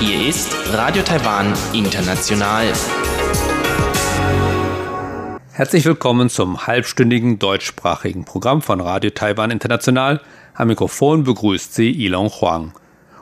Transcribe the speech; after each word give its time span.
Hier 0.00 0.28
ist 0.28 0.56
Radio 0.72 1.04
Taiwan 1.04 1.54
International. 1.72 2.72
Herzlich 5.52 5.84
willkommen 5.84 6.28
zum 6.30 6.66
halbstündigen 6.66 7.38
deutschsprachigen 7.38 8.24
Programm 8.24 8.60
von 8.60 8.80
Radio 8.80 9.10
Taiwan 9.10 9.52
International. 9.52 10.20
Am 10.54 10.66
Mikrofon 10.66 11.22
begrüßt 11.22 11.72
Sie 11.72 11.92
Ilon 11.92 12.28
Huang. 12.28 12.72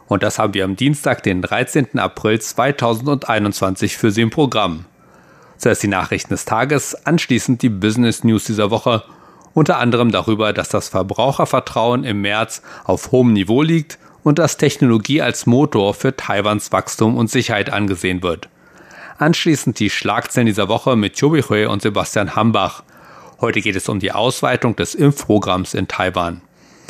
Und 0.07 0.23
das 0.23 0.39
haben 0.39 0.55
wir 0.55 0.65
am 0.65 0.77
Dienstag, 0.77 1.23
den 1.25 1.43
13. 1.43 1.99
April 1.99 2.41
2021 2.41 3.99
für 3.99 4.11
Sie 4.11 4.23
im 4.23 4.31
Programm. 4.31 4.87
Zuerst 5.59 5.83
die 5.83 5.89
Nachrichten 5.89 6.31
des 6.31 6.47
Tages, 6.47 6.95
anschließend 7.05 7.61
die 7.61 7.69
Business 7.69 8.25
News 8.25 8.45
dieser 8.45 8.71
Woche, 8.71 9.05
unter 9.55 9.79
anderem 9.79 10.11
darüber, 10.11 10.53
dass 10.53 10.69
das 10.69 10.89
Verbrauchervertrauen 10.89 12.05
im 12.05 12.21
März 12.21 12.63
auf 12.85 13.13
hohem 13.13 13.33
Niveau 13.33 13.63
liegt 13.63 13.99
und 14.23 14.39
dass 14.39 14.57
Technologie 14.57 15.23
als 15.23 15.47
Motor 15.47 15.95
für 15.95 16.17
Taiwans 16.17 16.73
Wachstum 16.73 17.17
und 17.17 17.31
Sicherheit 17.31 17.71
angesehen 17.71 18.23
wird. 18.23 18.49
Anschließend 19.19 19.79
die 19.79 19.91
Schlagzeilen 19.91 20.47
dieser 20.47 20.69
Woche 20.69 20.97
mit 20.97 21.19
Chobi 21.19 21.43
Hui 21.43 21.67
und 21.67 21.83
Sebastian 21.83 22.35
Hambach. 22.35 22.83
Heute 23.41 23.61
geht 23.61 23.77
es 23.77 23.89
um 23.89 24.01
die 24.01 24.13
Ausweitung 24.13 24.75
des 24.75 24.95
Impfprogramms 24.95 25.75
in 25.75 25.87
Taiwan. 25.87 26.41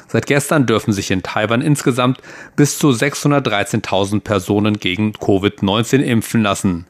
Seit 0.08 0.26
gestern 0.26 0.66
dürfen 0.66 0.92
sich 0.92 1.10
in 1.10 1.22
Taiwan 1.22 1.60
insgesamt 1.60 2.18
bis 2.56 2.78
zu 2.78 2.90
613.000 2.90 4.20
Personen 4.20 4.78
gegen 4.78 5.12
Covid-19 5.12 6.00
impfen 6.00 6.42
lassen. 6.42 6.86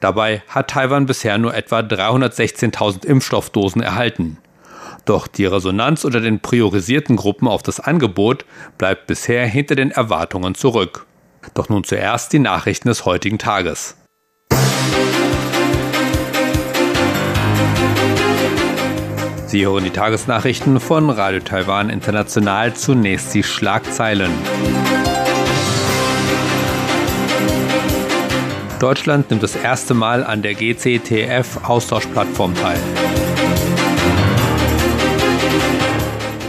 Dabei 0.00 0.42
hat 0.48 0.70
Taiwan 0.70 1.06
bisher 1.06 1.38
nur 1.38 1.54
etwa 1.54 1.80
316.000 1.80 3.06
Impfstoffdosen 3.06 3.82
erhalten. 3.82 4.38
Doch 5.04 5.26
die 5.26 5.44
Resonanz 5.44 6.04
unter 6.04 6.20
den 6.20 6.40
priorisierten 6.40 7.16
Gruppen 7.16 7.46
auf 7.46 7.62
das 7.62 7.80
Angebot 7.80 8.44
bleibt 8.78 9.06
bisher 9.06 9.46
hinter 9.46 9.74
den 9.74 9.90
Erwartungen 9.90 10.54
zurück. 10.54 11.06
Doch 11.52 11.68
nun 11.68 11.84
zuerst 11.84 12.32
die 12.32 12.38
Nachrichten 12.38 12.88
des 12.88 13.04
heutigen 13.04 13.38
Tages. 13.38 13.96
Sie 19.46 19.66
hören 19.66 19.84
die 19.84 19.90
Tagesnachrichten 19.90 20.80
von 20.80 21.10
Radio 21.10 21.40
Taiwan 21.40 21.90
International. 21.90 22.74
Zunächst 22.74 23.34
die 23.34 23.42
Schlagzeilen. 23.42 24.32
Deutschland 28.80 29.30
nimmt 29.30 29.42
das 29.42 29.54
erste 29.54 29.94
Mal 29.94 30.24
an 30.24 30.42
der 30.42 30.54
GCTF-Austauschplattform 30.54 32.54
teil. 32.54 32.80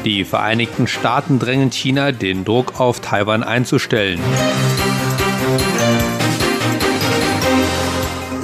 Die 0.05 0.23
Vereinigten 0.23 0.85
Staaten 0.85 1.39
drängen 1.39 1.71
China, 1.71 2.11
den 2.11 2.45
Druck 2.45 2.79
auf 2.79 2.99
Taiwan 2.99 3.41
einzustellen. 3.41 4.19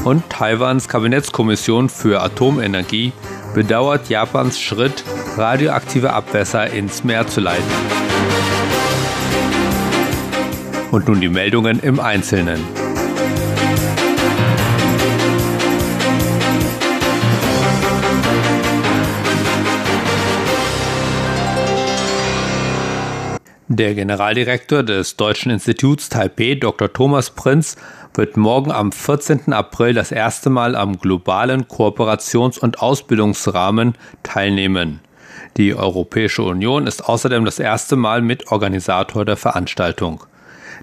Und 0.04 0.28
Taiwans 0.28 0.89
Kabinettskommission 0.89 1.89
für 1.89 2.23
Atomenergie 2.23 3.14
bedauert 3.54 4.09
Japans 4.09 4.59
Schritt, 4.59 5.04
radioaktive 5.38 6.14
Abwässer 6.14 6.72
ins 6.72 7.04
Meer 7.04 7.28
zu 7.28 7.42
leiten. 7.42 7.64
Und 10.89 11.08
nun 11.08 11.22
die 11.22 11.30
Meldungen 11.30 11.80
im 11.80 12.00
Einzelnen. 12.00 12.59
Der 23.73 23.95
Generaldirektor 23.95 24.83
des 24.83 25.16
Deutschen 25.16 25.50
Instituts 25.50 26.09
Taipei, 26.09 26.55
Dr. 26.55 26.91
Thomas 26.91 27.30
Prinz, 27.30 27.77
wird 28.14 28.36
morgen 28.36 28.69
am 28.69 28.91
14. 28.91 29.54
April 29.54 29.93
das 29.93 30.11
erste 30.11 30.49
Mal 30.49 30.76
am 30.76 30.99
globalen 30.99 31.70
Kooperations- 31.70 32.59
und 32.59 32.82
Ausbildungsrahmen 32.82 33.95
teilnehmen. 34.23 34.99
Die 35.55 35.73
Europäische 35.73 36.43
Union 36.43 36.86
ist 36.86 37.08
außerdem 37.08 37.45
das 37.45 37.59
erste 37.59 37.95
Mal 37.95 38.21
Mitorganisator 38.21 39.23
der 39.23 39.37
Veranstaltung. 39.37 40.26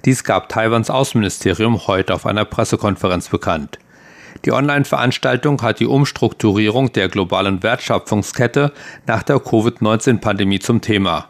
Dies 0.07 0.25
gab 0.25 0.49
Taiwans 0.49 0.89
Außenministerium 0.89 1.89
heute 1.89 2.15
auf 2.15 2.25
einer 2.25 2.47
Pressekonferenz 2.47 3.29
bekannt. 3.29 3.79
Die 4.47 4.53
Online-Veranstaltung 4.53 5.61
hat 5.61 5.81
die 5.81 5.87
Umstrukturierung 5.87 6.91
der 6.91 7.11
globalen 7.11 7.63
Wertschöpfungskette 7.63 8.73
nach 9.07 9.25
der 9.25 9.41
Covid-19-Pandemie 9.41 10.61
zum 10.61 10.81
Thema. 10.81 11.29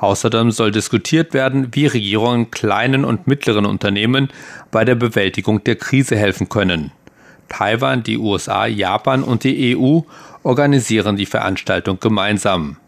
Außerdem 0.00 0.50
soll 0.50 0.70
diskutiert 0.70 1.34
werden, 1.34 1.68
wie 1.72 1.86
Regierungen 1.86 2.50
kleinen 2.50 3.04
und 3.04 3.26
mittleren 3.26 3.66
Unternehmen 3.66 4.28
bei 4.70 4.86
der 4.86 4.94
Bewältigung 4.94 5.62
der 5.62 5.76
Krise 5.76 6.16
helfen 6.16 6.48
können. 6.48 6.90
Taiwan, 7.50 8.02
die 8.02 8.16
USA, 8.16 8.66
Japan 8.66 9.22
und 9.22 9.44
die 9.44 9.76
EU 9.76 10.00
organisieren 10.42 11.16
die 11.16 11.26
Veranstaltung 11.26 12.00
gemeinsam. 12.00 12.78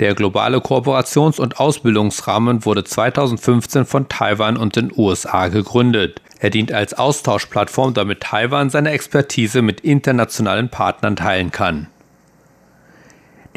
Der 0.00 0.14
globale 0.14 0.58
Kooperations- 0.58 1.40
und 1.40 1.58
Ausbildungsrahmen 1.58 2.66
wurde 2.66 2.84
2015 2.84 3.86
von 3.86 4.08
Taiwan 4.08 4.58
und 4.58 4.76
den 4.76 4.92
USA 4.94 5.48
gegründet. 5.48 6.20
Er 6.38 6.50
dient 6.50 6.70
als 6.72 6.94
Austauschplattform, 6.94 7.94
damit 7.94 8.20
Taiwan 8.20 8.68
seine 8.68 8.90
Expertise 8.90 9.62
mit 9.62 9.80
internationalen 9.80 10.68
Partnern 10.68 11.16
teilen 11.16 11.50
kann. 11.50 11.88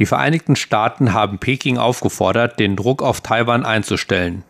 Die 0.02 0.08
Vereinigten 0.08 0.56
Staaten 0.56 1.14
haben 1.14 1.38
Peking 1.38 1.78
aufgefordert, 1.78 2.60
den 2.60 2.76
Druck 2.76 3.04
auf 3.04 3.22
Taiwan 3.22 3.64
einzustellen. 3.64 4.44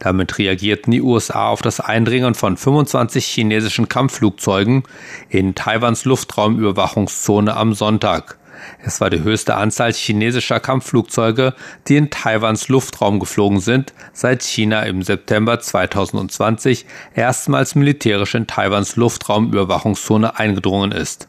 Damit 0.00 0.36
reagierten 0.36 0.90
die 0.90 1.00
USA 1.00 1.46
auf 1.46 1.62
das 1.62 1.78
Eindringen 1.78 2.34
von 2.34 2.56
25 2.56 3.24
chinesischen 3.24 3.88
Kampfflugzeugen 3.88 4.82
in 5.28 5.54
Taiwans 5.54 6.06
Luftraumüberwachungszone 6.06 7.56
am 7.56 7.72
Sonntag. 7.72 8.36
Es 8.82 9.00
war 9.00 9.08
die 9.08 9.22
höchste 9.22 9.54
Anzahl 9.54 9.92
chinesischer 9.92 10.58
Kampfflugzeuge, 10.58 11.54
die 11.86 11.98
in 11.98 12.10
Taiwans 12.10 12.66
Luftraum 12.66 13.20
geflogen 13.20 13.60
sind, 13.60 13.94
seit 14.12 14.42
China 14.42 14.82
im 14.82 15.02
September 15.02 15.60
2020 15.60 16.84
erstmals 17.14 17.76
militärisch 17.76 18.34
in 18.34 18.48
Taiwans 18.48 18.96
Luftraumüberwachungszone 18.96 20.36
eingedrungen 20.36 20.90
ist. 20.90 21.28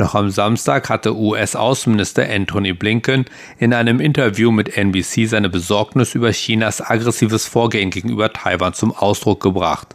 Noch 0.00 0.14
am 0.14 0.30
Samstag 0.30 0.88
hatte 0.88 1.14
US-Außenminister 1.14 2.26
Anthony 2.26 2.72
Blinken 2.72 3.26
in 3.58 3.74
einem 3.74 4.00
Interview 4.00 4.50
mit 4.50 4.74
NBC 4.74 5.26
seine 5.26 5.50
Besorgnis 5.50 6.14
über 6.14 6.30
Chinas 6.32 6.80
aggressives 6.80 7.44
Vorgehen 7.46 7.90
gegenüber 7.90 8.32
Taiwan 8.32 8.72
zum 8.72 8.92
Ausdruck 8.96 9.42
gebracht. 9.42 9.94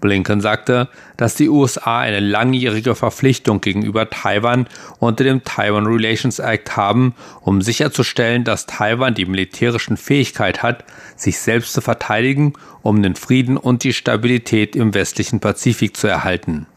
Blinken 0.00 0.40
sagte, 0.40 0.88
dass 1.16 1.34
die 1.34 1.48
USA 1.48 1.98
eine 1.98 2.20
langjährige 2.20 2.94
Verpflichtung 2.94 3.60
gegenüber 3.60 4.08
Taiwan 4.08 4.68
unter 5.00 5.24
dem 5.24 5.42
Taiwan 5.42 5.86
Relations 5.86 6.38
Act 6.38 6.76
haben, 6.76 7.16
um 7.40 7.60
sicherzustellen, 7.60 8.44
dass 8.44 8.66
Taiwan 8.66 9.14
die 9.14 9.26
militärischen 9.26 9.96
Fähigkeit 9.96 10.62
hat, 10.62 10.84
sich 11.16 11.40
selbst 11.40 11.72
zu 11.72 11.80
verteidigen, 11.80 12.52
um 12.82 13.02
den 13.02 13.16
Frieden 13.16 13.56
und 13.56 13.82
die 13.82 13.94
Stabilität 13.94 14.76
im 14.76 14.94
westlichen 14.94 15.40
Pazifik 15.40 15.96
zu 15.96 16.06
erhalten. 16.06 16.68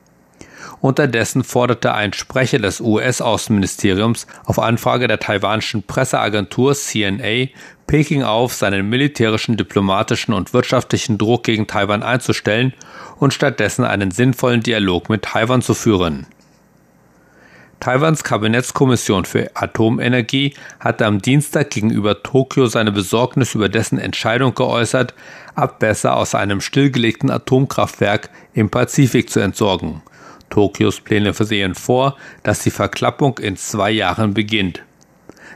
Unterdessen 0.80 1.44
forderte 1.44 1.94
ein 1.94 2.14
Sprecher 2.14 2.60
des 2.60 2.82
US-Außenministeriums 2.82 4.28
auf 4.46 4.60
Anfrage 4.60 5.08
der 5.08 5.20
taiwanischen 5.20 5.84
Presseagentur 5.84 6.76
CNA 6.76 7.48
Peking 7.88 8.24
auf, 8.24 8.54
seinen 8.54 8.90
militärischen, 8.90 9.56
diplomatischen 9.56 10.34
und 10.34 10.54
wirtschaftlichen 10.54 11.18
Druck 11.18 11.44
gegen 11.44 11.68
Taiwan 11.68 12.04
einzustellen 12.04 12.74
und 13.18 13.34
stattdessen 13.34 13.86
einen 13.86 14.12
sinnvollen 14.12 14.62
Dialog 14.62 15.10
mit 15.10 15.24
Taiwan 15.24 15.62
zu 15.62 15.74
führen. 15.74 16.28
Taiwans 17.80 18.24
Kabinettskommission 18.24 19.26
für 19.26 19.52
Atomenergie 19.54 20.56
hatte 20.80 21.06
am 21.06 21.22
Dienstag 21.22 21.70
gegenüber 21.70 22.24
Tokio 22.24 22.66
seine 22.68 22.92
Besorgnis 22.92 23.54
über 23.54 23.70
dessen 23.70 24.00
Entscheidung 24.00 24.56
geäußert, 24.56 25.14
Abwässer 25.56 26.16
aus 26.16 26.34
einem 26.36 26.60
stillgelegten 26.60 27.30
Atomkraftwerk 27.30 28.30
im 28.54 28.70
Pazifik 28.70 29.30
zu 29.30 29.40
entsorgen. 29.40 30.02
Tokios 30.50 31.02
Pläne 31.02 31.34
sehen 31.34 31.76
vor, 31.76 32.18
dass 32.44 32.60
die 32.60 32.72
Verklappung 32.72 33.38
in 33.40 33.58
zwei 33.58 33.92
Jahren 33.92 34.34
beginnt. 34.34 34.84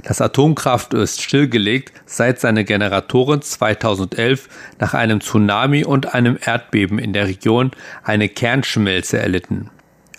Das 0.03 0.21
Atomkraftwerk 0.21 1.03
ist 1.03 1.21
stillgelegt, 1.21 1.91
seit 2.05 2.39
seine 2.39 2.63
Generatoren 2.63 3.41
2011 3.41 4.49
nach 4.79 4.93
einem 4.93 5.21
Tsunami 5.21 5.85
und 5.85 6.13
einem 6.13 6.37
Erdbeben 6.43 6.97
in 6.97 7.13
der 7.13 7.27
Region 7.27 7.71
eine 8.03 8.29
Kernschmelze 8.29 9.19
erlitten. 9.19 9.69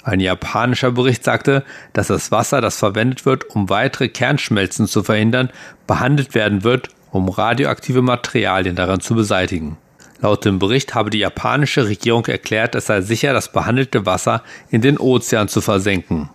Ein 0.04 0.20
japanischer 0.20 0.92
Bericht 0.92 1.24
sagte, 1.24 1.64
dass 1.92 2.08
das 2.08 2.32
Wasser, 2.32 2.60
das 2.60 2.76
verwendet 2.76 3.24
wird, 3.24 3.50
um 3.50 3.68
weitere 3.70 4.08
Kernschmelzen 4.08 4.86
zu 4.86 5.02
verhindern, 5.04 5.50
behandelt 5.86 6.34
werden 6.34 6.64
wird, 6.64 6.88
um 7.10 7.28
radioaktive 7.28 8.02
Materialien 8.02 8.74
daran 8.74 9.00
zu 9.00 9.14
beseitigen. 9.14 9.76
Laut 10.22 10.44
dem 10.44 10.60
Bericht 10.60 10.94
habe 10.94 11.10
die 11.10 11.18
japanische 11.18 11.86
Regierung 11.86 12.24
erklärt, 12.26 12.76
es 12.76 12.86
sei 12.86 13.00
sicher, 13.00 13.32
das 13.32 13.50
behandelte 13.50 14.06
Wasser 14.06 14.44
in 14.70 14.80
den 14.80 14.96
Ozean 14.96 15.48
zu 15.48 15.60
versenken. 15.60 16.30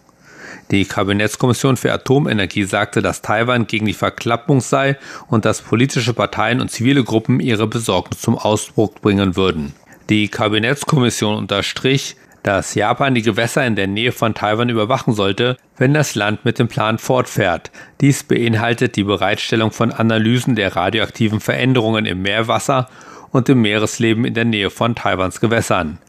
Die 0.72 0.84
Kabinettskommission 0.84 1.78
für 1.78 1.94
Atomenergie 1.94 2.66
sagte, 2.66 3.02
dass 3.02 3.22
Taiwan 3.22 3.66
gegen 3.66 3.86
die 3.86 3.94
Verklappung 3.94 4.60
sei 4.60 4.98
und 5.30 5.46
dass 5.46 5.62
politische 5.62 6.14
Parteien 6.14 6.60
und 6.60 6.70
zivile 6.70 7.06
Gruppen 7.06 7.40
ihre 7.40 7.68
Besorgnis 7.68 8.20
zum 8.20 8.38
Ausdruck 8.38 9.02
bringen 9.02 9.38
würden. 9.38 9.74
Die 10.10 10.28
Kabinettskommission 10.28 11.38
unterstrich, 11.38 12.18
dass 12.44 12.76
Japan 12.76 13.16
die 13.16 13.22
Gewässer 13.22 13.66
in 13.66 13.78
der 13.78 13.88
Nähe 13.88 14.12
von 14.12 14.34
Taiwan 14.34 14.68
überwachen 14.68 15.14
sollte, 15.14 15.56
wenn 15.78 15.94
das 15.94 16.16
Land 16.16 16.44
mit 16.44 16.60
dem 16.60 16.68
Plan 16.68 16.98
fortfährt. 16.98 17.72
Dies 18.02 18.24
beinhaltet 18.24 18.98
die 18.98 19.04
Bereitstellung 19.04 19.72
von 19.72 19.92
Analysen 19.92 20.56
der 20.56 20.76
radioaktiven 20.76 21.40
Veränderungen 21.40 22.06
im 22.06 22.22
Meerwasser 22.22 22.90
und 23.38 23.48
im 23.48 23.62
Meeresleben 23.62 24.26
in 24.26 24.34
der 24.34 24.46
Nähe 24.46 24.70
von 24.70 24.96
Taiwans 24.96 25.40
Gewässern. 25.40 26.00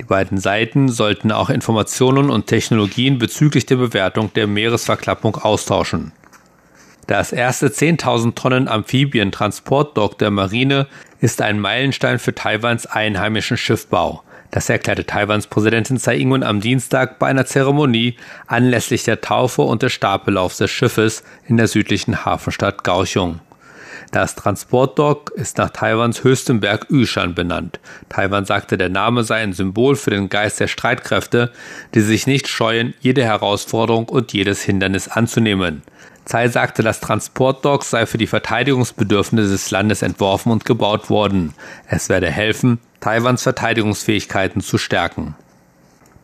Die 0.00 0.04
beiden 0.04 0.38
Seiten 0.38 0.88
sollten 0.88 1.32
auch 1.32 1.50
Informationen 1.50 2.30
und 2.30 2.46
Technologien 2.46 3.18
bezüglich 3.18 3.66
der 3.66 3.76
Bewertung 3.76 4.32
der 4.32 4.46
Meeresverklappung 4.46 5.36
austauschen. 5.36 6.12
Das 7.08 7.32
erste 7.32 7.68
10.000 7.68 8.34
Tonnen 8.34 8.68
Amphibientransportdock 8.68 10.18
der 10.18 10.30
Marine 10.30 10.86
ist 11.20 11.42
ein 11.42 11.58
Meilenstein 11.58 12.18
für 12.18 12.34
Taiwans 12.34 12.86
einheimischen 12.86 13.56
Schiffbau. 13.56 14.22
Das 14.50 14.70
erklärte 14.70 15.04
Taiwans 15.04 15.46
Präsidentin 15.46 15.98
Tsai 15.98 16.18
Ing-wen 16.18 16.42
am 16.42 16.60
Dienstag 16.60 17.18
bei 17.18 17.26
einer 17.26 17.44
Zeremonie 17.44 18.16
anlässlich 18.46 19.04
der 19.04 19.20
Taufe 19.20 19.62
und 19.62 19.82
des 19.82 19.92
Stapellaufs 19.92 20.58
des 20.58 20.70
Schiffes 20.70 21.24
in 21.46 21.56
der 21.56 21.66
südlichen 21.66 22.24
Hafenstadt 22.24 22.84
Kaohsiung. 22.84 23.40
Das 24.10 24.34
Transportdock 24.34 25.32
ist 25.34 25.58
nach 25.58 25.68
Taiwans 25.70 26.24
höchstem 26.24 26.60
Berg 26.60 26.86
Yushan 26.88 27.34
benannt. 27.34 27.78
Taiwan 28.08 28.46
sagte, 28.46 28.78
der 28.78 28.88
Name 28.88 29.22
sei 29.22 29.36
ein 29.42 29.52
Symbol 29.52 29.96
für 29.96 30.10
den 30.10 30.30
Geist 30.30 30.60
der 30.60 30.68
Streitkräfte, 30.68 31.52
die 31.94 32.00
sich 32.00 32.26
nicht 32.26 32.48
scheuen, 32.48 32.94
jede 33.00 33.22
Herausforderung 33.24 34.08
und 34.08 34.32
jedes 34.32 34.62
Hindernis 34.62 35.08
anzunehmen. 35.08 35.82
Tsai 36.24 36.48
sagte, 36.48 36.82
das 36.82 37.00
Transportdock 37.00 37.84
sei 37.84 38.06
für 38.06 38.18
die 38.18 38.26
Verteidigungsbedürfnisse 38.26 39.50
des 39.50 39.70
Landes 39.70 40.02
entworfen 40.02 40.52
und 40.52 40.64
gebaut 40.64 41.10
worden. 41.10 41.54
Es 41.86 42.08
werde 42.08 42.30
helfen, 42.30 42.80
Taiwans 43.00 43.42
Verteidigungsfähigkeiten 43.42 44.62
zu 44.62 44.78
stärken. 44.78 45.36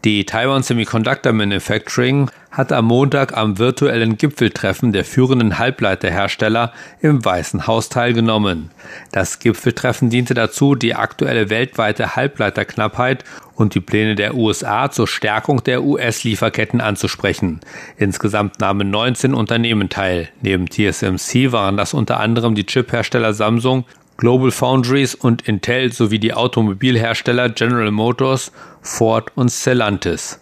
Die 0.04 0.26
Taiwan 0.26 0.62
Semiconductor 0.62 1.32
Manufacturing 1.32 2.30
hat 2.50 2.72
am 2.72 2.84
Montag 2.84 3.34
am 3.34 3.58
virtuellen 3.58 4.18
Gipfeltreffen 4.18 4.92
der 4.92 5.02
führenden 5.02 5.58
Halbleiterhersteller 5.58 6.74
im 7.00 7.24
Weißen 7.24 7.66
Haus 7.66 7.88
teilgenommen. 7.88 8.70
Das 9.12 9.38
Gipfeltreffen 9.38 10.10
diente 10.10 10.34
dazu, 10.34 10.74
die 10.74 10.94
aktuelle 10.94 11.48
weltweite 11.48 12.16
Halbleiterknappheit 12.16 13.24
und 13.54 13.74
die 13.74 13.80
Pläne 13.80 14.14
der 14.14 14.34
USA 14.34 14.90
zur 14.90 15.08
Stärkung 15.08 15.64
der 15.64 15.82
US-Lieferketten 15.82 16.82
anzusprechen. 16.82 17.60
Insgesamt 17.96 18.60
nahmen 18.60 18.90
19 18.90 19.32
Unternehmen 19.32 19.88
teil. 19.88 20.28
Neben 20.42 20.68
TSMC 20.68 21.50
waren 21.50 21.78
das 21.78 21.94
unter 21.94 22.20
anderem 22.20 22.54
die 22.54 22.66
Chiphersteller 22.66 23.32
Samsung, 23.32 23.86
Global 24.16 24.52
Foundries 24.52 25.14
und 25.14 25.48
Intel 25.48 25.92
sowie 25.92 26.20
die 26.20 26.34
Automobilhersteller 26.34 27.48
General 27.48 27.90
Motors, 27.90 28.52
Ford 28.80 29.32
und 29.34 29.50
Stellantis. 29.50 30.40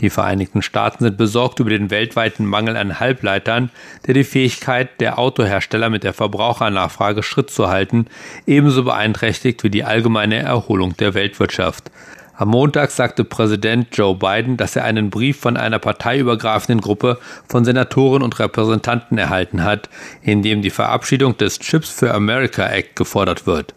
Die 0.00 0.10
Vereinigten 0.10 0.62
Staaten 0.62 1.02
sind 1.02 1.16
besorgt 1.16 1.58
über 1.58 1.70
den 1.70 1.90
weltweiten 1.90 2.46
Mangel 2.46 2.76
an 2.76 3.00
Halbleitern, 3.00 3.70
der 4.06 4.14
die 4.14 4.22
Fähigkeit 4.22 5.00
der 5.00 5.18
Autohersteller 5.18 5.90
mit 5.90 6.04
der 6.04 6.12
Verbrauchernachfrage 6.12 7.24
Schritt 7.24 7.50
zu 7.50 7.68
halten 7.68 8.06
ebenso 8.46 8.84
beeinträchtigt 8.84 9.64
wie 9.64 9.70
die 9.70 9.82
allgemeine 9.82 10.36
Erholung 10.36 10.96
der 10.96 11.14
Weltwirtschaft. 11.14 11.90
Am 12.40 12.50
Montag 12.50 12.92
sagte 12.92 13.24
Präsident 13.24 13.88
Joe 13.96 14.14
Biden, 14.14 14.56
dass 14.56 14.76
er 14.76 14.84
einen 14.84 15.10
Brief 15.10 15.40
von 15.40 15.56
einer 15.56 15.80
parteiübergreifenden 15.80 16.80
Gruppe 16.80 17.18
von 17.48 17.64
Senatoren 17.64 18.22
und 18.22 18.38
Repräsentanten 18.38 19.18
erhalten 19.18 19.64
hat, 19.64 19.90
in 20.22 20.44
dem 20.44 20.62
die 20.62 20.70
Verabschiedung 20.70 21.36
des 21.36 21.58
Chips 21.58 21.90
for 21.90 22.14
America 22.14 22.64
Act 22.64 22.94
gefordert 22.94 23.48
wird. 23.48 23.74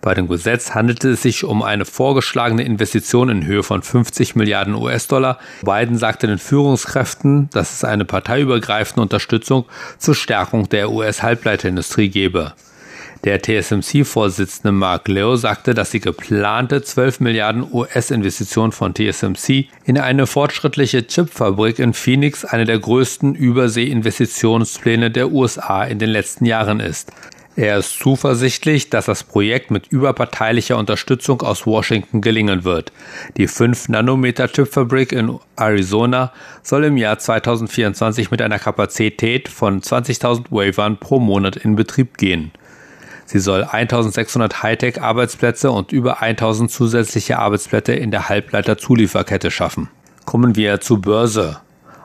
Bei 0.00 0.12
dem 0.12 0.26
Gesetz 0.26 0.74
handelte 0.74 1.10
es 1.10 1.22
sich 1.22 1.44
um 1.44 1.62
eine 1.62 1.84
vorgeschlagene 1.84 2.64
Investition 2.64 3.28
in 3.28 3.46
Höhe 3.46 3.62
von 3.62 3.80
50 3.80 4.34
Milliarden 4.34 4.74
US-Dollar. 4.74 5.38
Biden 5.62 5.96
sagte 5.96 6.26
den 6.26 6.38
Führungskräften, 6.38 7.48
dass 7.50 7.74
es 7.74 7.84
eine 7.84 8.04
parteiübergreifende 8.04 9.02
Unterstützung 9.02 9.66
zur 9.98 10.16
Stärkung 10.16 10.68
der 10.68 10.90
US-Halbleiterindustrie 10.90 12.08
gebe. 12.08 12.54
Der 13.24 13.42
TSMC-Vorsitzende 13.42 14.72
Mark 14.72 15.06
Leo 15.06 15.36
sagte, 15.36 15.74
dass 15.74 15.90
die 15.90 16.00
geplante 16.00 16.80
12 16.80 17.20
Milliarden 17.20 17.66
US-Investition 17.70 18.72
von 18.72 18.94
TSMC 18.94 19.66
in 19.84 19.98
eine 19.98 20.26
fortschrittliche 20.26 21.06
Chipfabrik 21.06 21.78
in 21.80 21.92
Phoenix 21.92 22.46
eine 22.46 22.64
der 22.64 22.78
größten 22.78 23.34
Überseeinvestitionspläne 23.34 25.10
der 25.10 25.32
USA 25.32 25.84
in 25.84 25.98
den 25.98 26.08
letzten 26.08 26.46
Jahren 26.46 26.80
ist. 26.80 27.12
Er 27.56 27.76
ist 27.76 27.98
zuversichtlich, 27.98 28.88
dass 28.88 29.04
das 29.04 29.22
Projekt 29.22 29.70
mit 29.70 29.88
überparteilicher 29.88 30.78
Unterstützung 30.78 31.42
aus 31.42 31.66
Washington 31.66 32.22
gelingen 32.22 32.64
wird. 32.64 32.90
Die 33.36 33.48
5-Nanometer-Chipfabrik 33.48 35.12
in 35.12 35.38
Arizona 35.56 36.32
soll 36.62 36.84
im 36.84 36.96
Jahr 36.96 37.18
2024 37.18 38.30
mit 38.30 38.40
einer 38.40 38.58
Kapazität 38.58 39.48
von 39.48 39.82
20.000 39.82 40.44
Wafern 40.50 40.96
pro 40.96 41.18
Monat 41.18 41.56
in 41.56 41.76
Betrieb 41.76 42.16
gehen. 42.16 42.52
Sie 43.32 43.38
soll 43.38 43.62
1600 43.62 44.64
Hightech-Arbeitsplätze 44.64 45.70
und 45.70 45.92
über 45.92 46.20
1000 46.20 46.68
zusätzliche 46.68 47.38
Arbeitsplätze 47.38 47.92
in 47.92 48.10
der 48.10 48.28
Halbleiter-Zulieferkette 48.28 49.52
schaffen. 49.52 49.88
Kommen 50.24 50.56
wir 50.56 50.80
zur 50.80 51.00
Börse. 51.00 51.60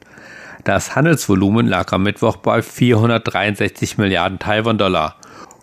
Das 0.65 0.97
Handelsvolumen 0.97 1.67
lag 1.67 1.93
am 1.93 2.05
Mittwoch 2.05 2.37
bei 2.37 2.63
463 2.63 3.99
Milliarden 3.99 4.39
Taiwan-Dollar, 4.39 5.17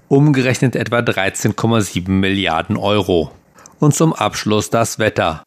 umgerechnet 0.08 0.76
etwa 0.76 1.00
13,7 1.00 2.12
Milliarden 2.12 2.78
Euro. 2.78 3.31
Und 3.80 3.96
zum 3.96 4.14
Abschluss 4.14 4.70
das 4.70 5.00
Wetter. 5.00 5.42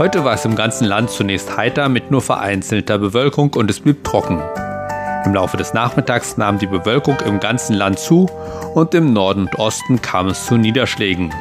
Heute 0.00 0.24
war 0.24 0.32
es 0.32 0.46
im 0.46 0.56
ganzen 0.56 0.86
Land 0.86 1.10
zunächst 1.10 1.58
heiter 1.58 1.90
mit 1.90 2.10
nur 2.10 2.22
vereinzelter 2.22 2.96
Bewölkung 2.96 3.52
und 3.52 3.68
es 3.68 3.80
blieb 3.80 4.02
trocken. 4.02 4.40
Im 5.26 5.34
Laufe 5.34 5.58
des 5.58 5.74
Nachmittags 5.74 6.38
nahm 6.38 6.58
die 6.58 6.66
Bewölkung 6.66 7.18
im 7.26 7.38
ganzen 7.38 7.74
Land 7.74 7.98
zu 7.98 8.26
und 8.74 8.94
im 8.94 9.12
Norden 9.12 9.42
und 9.42 9.58
Osten 9.58 10.00
kam 10.00 10.28
es 10.28 10.46
zu 10.46 10.56
Niederschlägen. 10.56 11.34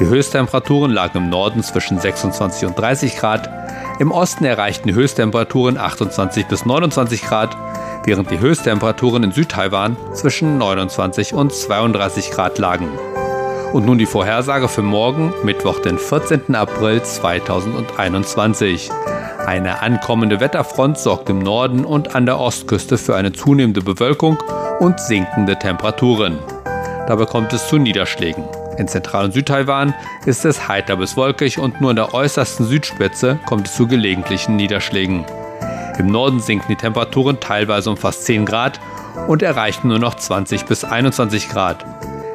Die 0.00 0.06
Höchsttemperaturen 0.06 0.90
lagen 0.90 1.18
im 1.18 1.28
Norden 1.28 1.62
zwischen 1.62 1.98
26 1.98 2.68
und 2.68 2.78
30 2.78 3.18
Grad, 3.18 3.50
im 3.98 4.12
Osten 4.12 4.46
erreichten 4.46 4.94
Höchsttemperaturen 4.94 5.76
28 5.76 6.46
bis 6.46 6.64
29 6.64 7.20
Grad, 7.20 7.54
während 8.06 8.30
die 8.30 8.40
Höchsttemperaturen 8.40 9.24
in 9.24 9.32
Südtaiwan 9.32 9.98
zwischen 10.14 10.56
29 10.56 11.34
und 11.34 11.52
32 11.52 12.30
Grad 12.30 12.56
lagen. 12.56 12.88
Und 13.72 13.86
nun 13.86 13.98
die 13.98 14.06
Vorhersage 14.06 14.68
für 14.68 14.82
morgen, 14.82 15.32
Mittwoch, 15.44 15.78
den 15.78 15.96
14. 15.96 16.56
April 16.56 17.02
2021. 17.02 18.90
Eine 19.46 19.80
ankommende 19.80 20.40
Wetterfront 20.40 20.98
sorgt 20.98 21.30
im 21.30 21.38
Norden 21.38 21.84
und 21.84 22.16
an 22.16 22.26
der 22.26 22.40
Ostküste 22.40 22.98
für 22.98 23.14
eine 23.14 23.32
zunehmende 23.32 23.80
Bewölkung 23.80 24.38
und 24.80 24.98
sinkende 24.98 25.56
Temperaturen. 25.56 26.40
Dabei 27.06 27.26
kommt 27.26 27.52
es 27.52 27.68
zu 27.68 27.78
Niederschlägen. 27.78 28.42
In 28.76 28.88
Zentral- 28.88 29.26
und 29.26 29.34
Südtaiwan 29.34 29.94
ist 30.26 30.44
es 30.44 30.66
heiter 30.66 30.96
bis 30.96 31.16
wolkig 31.16 31.60
und 31.60 31.80
nur 31.80 31.90
in 31.90 31.96
der 31.96 32.12
äußersten 32.12 32.66
Südspitze 32.66 33.38
kommt 33.46 33.68
es 33.68 33.74
zu 33.74 33.86
gelegentlichen 33.86 34.56
Niederschlägen. 34.56 35.24
Im 35.96 36.08
Norden 36.08 36.40
sinken 36.40 36.66
die 36.68 36.76
Temperaturen 36.76 37.38
teilweise 37.38 37.90
um 37.90 37.96
fast 37.96 38.24
10 38.24 38.46
Grad 38.46 38.80
und 39.28 39.42
erreichen 39.42 39.88
nur 39.88 40.00
noch 40.00 40.14
20 40.14 40.64
bis 40.64 40.82
21 40.82 41.48
Grad. 41.50 41.84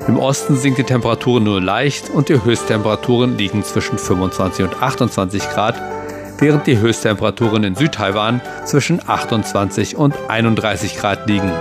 Im 0.07 0.19
Osten 0.19 0.55
sinkt 0.55 0.77
die 0.77 0.83
Temperatur 0.83 1.41
nur 1.41 1.59
leicht 1.59 2.11
und 2.11 2.29
die 2.29 2.43
Höchsttemperaturen 2.43 3.37
liegen 3.39 3.63
zwischen 3.63 3.97
25 3.97 4.65
und 4.65 4.81
28 4.81 5.49
Grad, 5.49 5.81
während 6.37 6.67
die 6.67 6.77
Höchsttemperaturen 6.77 7.63
in 7.63 7.75
Südtaiwan 7.75 8.39
zwischen 8.65 9.01
28 9.05 9.95
und 9.95 10.13
31 10.27 10.97
Grad 10.97 11.27
liegen. 11.27 11.51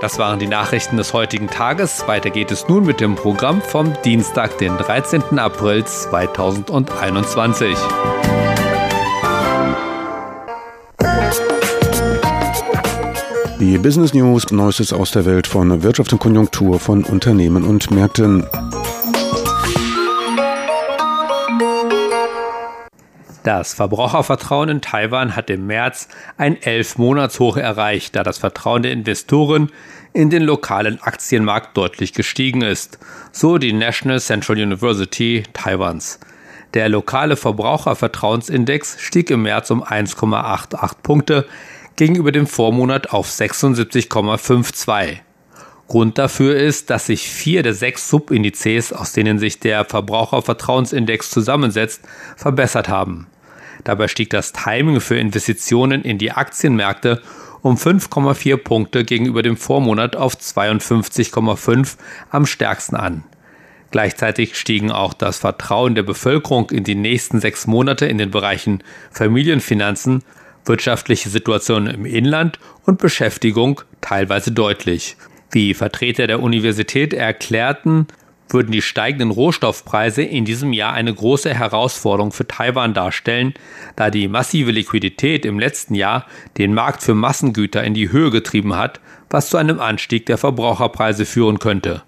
Das 0.00 0.18
waren 0.18 0.40
die 0.40 0.48
Nachrichten 0.48 0.96
des 0.96 1.12
heutigen 1.12 1.48
Tages. 1.48 2.06
Weiter 2.08 2.30
geht 2.30 2.50
es 2.50 2.68
nun 2.68 2.84
mit 2.84 3.00
dem 3.00 3.14
Programm 3.14 3.62
vom 3.62 3.92
Dienstag, 4.04 4.58
den 4.58 4.76
13. 4.76 5.38
April 5.38 5.84
2021. 5.84 7.76
Die 13.68 13.78
Business 13.78 14.14
News, 14.14 14.52
Neuestes 14.52 14.92
aus 14.92 15.10
der 15.10 15.26
Welt 15.26 15.48
von 15.48 15.82
Wirtschaft 15.82 16.12
und 16.12 16.20
Konjunktur 16.20 16.78
von 16.78 17.02
Unternehmen 17.02 17.64
und 17.64 17.90
Märkten. 17.90 18.46
Das 23.42 23.74
Verbrauchervertrauen 23.74 24.68
in 24.68 24.80
Taiwan 24.82 25.34
hat 25.34 25.50
im 25.50 25.66
März 25.66 26.06
ein 26.36 26.62
Elf-Monats-Hoch 26.62 27.56
erreicht, 27.56 28.14
da 28.14 28.22
das 28.22 28.38
Vertrauen 28.38 28.84
der 28.84 28.92
Investoren 28.92 29.72
in 30.12 30.30
den 30.30 30.44
lokalen 30.44 31.02
Aktienmarkt 31.02 31.76
deutlich 31.76 32.12
gestiegen 32.12 32.62
ist, 32.62 33.00
so 33.32 33.58
die 33.58 33.72
National 33.72 34.20
Central 34.20 34.58
University 34.58 35.42
Taiwans. 35.54 36.20
Der 36.74 36.88
lokale 36.88 37.34
Verbrauchervertrauensindex 37.34 39.00
stieg 39.00 39.28
im 39.30 39.42
März 39.42 39.72
um 39.72 39.82
1,88 39.82 40.92
Punkte 41.02 41.46
gegenüber 41.96 42.30
dem 42.32 42.46
Vormonat 42.46 43.10
auf 43.10 43.28
76,52. 43.28 45.18
Grund 45.88 46.18
dafür 46.18 46.56
ist, 46.56 46.90
dass 46.90 47.06
sich 47.06 47.28
vier 47.28 47.62
der 47.62 47.74
sechs 47.74 48.10
Subindizes, 48.10 48.92
aus 48.92 49.12
denen 49.12 49.38
sich 49.38 49.60
der 49.60 49.84
Verbrauchervertrauensindex 49.84 51.30
zusammensetzt, 51.30 52.02
verbessert 52.36 52.88
haben. 52.88 53.28
Dabei 53.84 54.08
stieg 54.08 54.30
das 54.30 54.52
Timing 54.52 55.00
für 55.00 55.16
Investitionen 55.16 56.02
in 56.02 56.18
die 56.18 56.32
Aktienmärkte 56.32 57.22
um 57.62 57.76
5,4 57.76 58.56
Punkte 58.56 59.04
gegenüber 59.04 59.42
dem 59.42 59.56
Vormonat 59.56 60.16
auf 60.16 60.34
52,5 60.34 61.96
am 62.30 62.46
stärksten 62.46 62.96
an. 62.96 63.24
Gleichzeitig 63.90 64.56
stiegen 64.56 64.90
auch 64.90 65.14
das 65.14 65.38
Vertrauen 65.38 65.94
der 65.94 66.02
Bevölkerung 66.02 66.70
in 66.70 66.84
die 66.84 66.94
nächsten 66.94 67.40
sechs 67.40 67.66
Monate 67.66 68.06
in 68.06 68.18
den 68.18 68.30
Bereichen 68.30 68.82
Familienfinanzen, 69.10 70.22
wirtschaftliche 70.66 71.28
Situation 71.28 71.86
im 71.86 72.04
Inland 72.04 72.58
und 72.84 72.98
Beschäftigung 72.98 73.80
teilweise 74.00 74.52
deutlich. 74.52 75.16
Wie 75.50 75.74
Vertreter 75.74 76.26
der 76.26 76.42
Universität 76.42 77.14
erklärten, 77.14 78.08
würden 78.48 78.72
die 78.72 78.82
steigenden 78.82 79.30
Rohstoffpreise 79.30 80.22
in 80.22 80.44
diesem 80.44 80.72
Jahr 80.72 80.92
eine 80.92 81.12
große 81.12 81.52
Herausforderung 81.52 82.32
für 82.32 82.46
Taiwan 82.46 82.94
darstellen, 82.94 83.54
da 83.96 84.10
die 84.10 84.28
massive 84.28 84.70
Liquidität 84.70 85.44
im 85.44 85.58
letzten 85.58 85.94
Jahr 85.94 86.26
den 86.56 86.74
Markt 86.74 87.02
für 87.02 87.14
Massengüter 87.14 87.82
in 87.82 87.94
die 87.94 88.12
Höhe 88.12 88.30
getrieben 88.30 88.76
hat, 88.76 89.00
was 89.30 89.50
zu 89.50 89.56
einem 89.56 89.80
Anstieg 89.80 90.26
der 90.26 90.38
Verbraucherpreise 90.38 91.26
führen 91.26 91.58
könnte. 91.58 92.02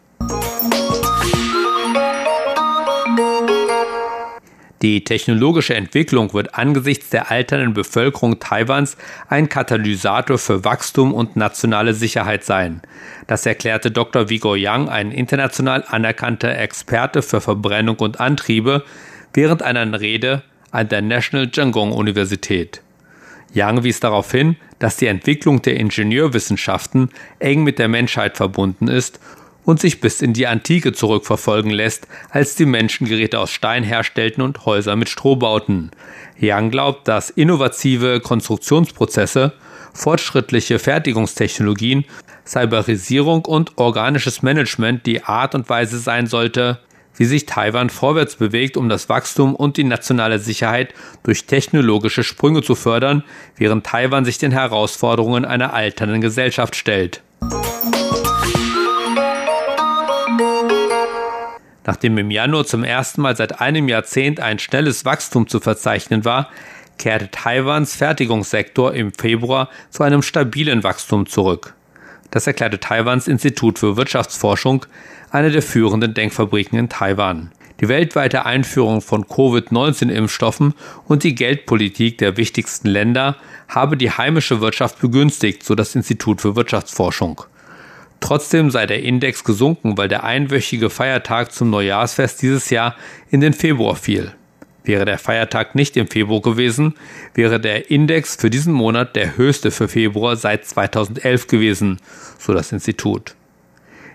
Die 4.81 5.03
technologische 5.03 5.75
Entwicklung 5.75 6.33
wird 6.35 6.55
angesichts 6.55 7.11
der 7.11 7.33
alternden 7.33 7.75
Bevölkerung 7.75 8.39
Taiwans 8.39 8.97
ein 9.29 9.49
Katalysator 9.49 10.39
für 10.39 10.65
Wachstum 10.65 11.13
und 11.13 11.35
nationale 11.35 11.95
Sicherheit 11.95 12.45
sein. 12.45 12.81
Das 13.27 13.45
erklärte 13.45 13.91
Dr. 13.91 14.29
Vigo 14.29 14.55
Yang, 14.55 14.89
ein 14.89 15.11
international 15.11 15.85
anerkannter 15.89 16.57
Experte 16.57 17.23
für 17.23 17.41
Verbrennung 17.41 17.97
und 17.97 18.21
Antriebe, 18.21 18.85
während 19.35 19.63
einer 19.63 20.01
Rede 20.01 20.43
an 20.71 20.89
der 20.89 21.03
National 21.03 21.51
Zhengong 21.51 21.93
Universität. 21.93 22.81
Yang 23.53 23.83
wies 23.83 24.01
darauf 24.01 24.31
hin, 24.31 24.57
dass 24.79 24.97
die 24.97 25.07
Entwicklung 25.07 25.63
der 25.63 25.77
Ingenieurwissenschaften 25.77 27.11
eng 27.41 27.65
mit 27.65 27.79
der 27.79 27.89
Menschheit 27.89 28.37
verbunden 28.37 28.87
ist 28.87 29.19
und 29.69 29.81
sich 29.81 30.01
bis 30.01 30.23
in 30.23 30.33
die 30.33 30.47
Antike 30.47 30.95
zurückverfolgen 30.95 31.71
lässt, 31.71 32.09
als 32.31 32.55
die 32.55 32.65
Menschen 32.65 33.07
Geräte 33.07 33.39
aus 33.39 33.51
Stein 33.51 33.85
herstellten 33.85 34.43
und 34.43 34.65
Häuser 34.65 34.97
mit 34.97 35.11
Stroh 35.11 35.37
bauten. 35.37 35.91
Young 36.41 36.71
glaubt, 36.71 37.07
dass 37.07 37.29
innovative 37.29 38.21
Konstruktionsprozesse, 38.21 39.53
fortschrittliche 39.93 40.79
Fertigungstechnologien, 40.79 42.07
Cyberisierung 42.47 43.45
und 43.45 43.77
organisches 43.77 44.41
Management 44.41 45.05
die 45.05 45.25
Art 45.25 45.55
und 45.55 45.69
Weise 45.69 45.99
sein 45.99 46.27
sollte, 46.27 46.79
wie 47.17 47.27
sich 47.27 47.45
Taiwan 47.45 47.91
vorwärts 47.91 48.37
bewegt, 48.37 48.79
um 48.79 48.89
das 48.89 49.11
Wachstum 49.11 49.55
und 49.55 49.77
die 49.77 49.85
nationale 49.85 50.39
Sicherheit 50.39 50.95
durch 51.25 51.45
technologische 51.45 52.25
Sprünge 52.25 52.63
zu 52.63 52.75
fördern, 52.75 53.23
während 53.59 53.85
Taiwan 53.85 54.25
sich 54.25 54.39
den 54.39 54.53
Herausforderungen 54.53 55.45
einer 55.45 55.75
alternden 55.75 56.23
Gesellschaft 56.23 56.75
stellt. 56.75 57.21
Nachdem 61.89 62.19
im 62.19 62.31
Januar 62.31 62.67
zum 62.67 62.85
ersten 62.85 63.23
Mal 63.23 63.35
seit 63.35 63.63
einem 63.63 63.89
Jahrzehnt 63.89 64.41
ein 64.41 64.59
schnelles 64.59 65.07
Wachstum 65.07 65.49
zu 65.49 65.59
verzeichnen 65.59 66.27
war, 66.27 66.51
kehrte 66.99 67.31
Taiwans 67.31 67.97
Fertigungssektor 67.97 68.93
im 68.93 69.11
Februar 69.11 69.71
zu 69.89 70.03
einem 70.03 70.21
stabilen 70.21 70.85
Wachstum 70.85 71.25
zurück. 71.25 71.73
Das 72.31 72.47
erklärte 72.47 72.79
Taiwans 72.79 73.27
Institut 73.27 73.79
für 73.79 73.97
Wirtschaftsforschung, 73.97 74.85
eine 75.31 75.51
der 75.51 75.63
führenden 75.63 76.13
Denkfabriken 76.13 76.79
in 76.79 76.91
Taiwan. 76.91 77.53
Die 77.81 77.89
weltweite 77.89 78.45
Einführung 78.45 79.01
von 79.01 79.27
Covid-19-Impfstoffen 79.27 80.75
und 81.07 81.25
die 81.25 81.35
Geldpolitik 81.35 82.19
der 82.19 82.37
wichtigsten 82.37 82.89
Länder 82.89 83.37
habe 83.67 83.97
die 83.97 84.11
heimische 84.11 84.61
Wirtschaft 84.61 85.01
begünstigt, 85.01 85.65
so 85.65 85.75
das 85.75 85.95
Institut 85.95 86.43
für 86.43 86.55
Wirtschaftsforschung. 86.55 87.45
Trotzdem 88.21 88.71
sei 88.71 88.87
der 88.87 89.03
Index 89.03 89.45
gesunken, 89.45 89.97
weil 89.97 90.09
der 90.09 90.25
einwöchige 90.25 90.91
Feiertag 90.91 91.53
zum 91.53 91.71
Neujahrsfest 91.71 92.43
dieses 92.43 92.71
Jahr 92.71 92.97
in 93.31 93.41
den 93.41 93.53
Februar 93.53 93.97
fiel. 93.97 94.33
Wäre 94.85 95.05
der 95.05 95.19
Feiertag 95.19 95.75
nicht 95.75 95.97
im 95.97 96.09
Februar 96.09 96.41
gewesen, 96.41 96.95
wäre 97.35 97.61
der 97.61 97.91
Index 97.91 98.37
für 98.37 98.49
diesen 98.49 98.73
Monat 98.73 99.17
der 99.17 99.37
höchste 99.37 99.71
für 99.71 99.87
Februar 99.87 100.37
seit 100.37 100.65
2011 100.65 101.47
gewesen, 101.47 101.99
so 102.39 102.55
das 102.55 102.73
Institut. 102.73 103.35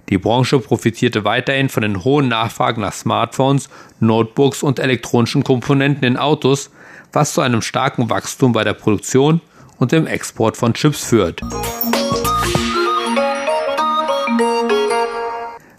Die 0.09 0.17
Branche 0.17 0.59
profitierte 0.59 1.23
weiterhin 1.23 1.69
von 1.69 1.83
den 1.83 2.03
hohen 2.03 2.27
Nachfragen 2.27 2.81
nach 2.81 2.93
Smartphones, 2.93 3.69
Notebooks 3.99 4.63
und 4.63 4.79
elektronischen 4.79 5.43
Komponenten 5.43 6.03
in 6.03 6.17
Autos, 6.17 6.71
was 7.13 7.33
zu 7.33 7.41
einem 7.41 7.61
starken 7.61 8.09
Wachstum 8.09 8.51
bei 8.51 8.63
der 8.63 8.73
Produktion 8.73 9.41
und 9.77 9.91
dem 9.91 10.07
Export 10.07 10.57
von 10.57 10.73
Chips 10.73 11.05
führt. 11.05 11.41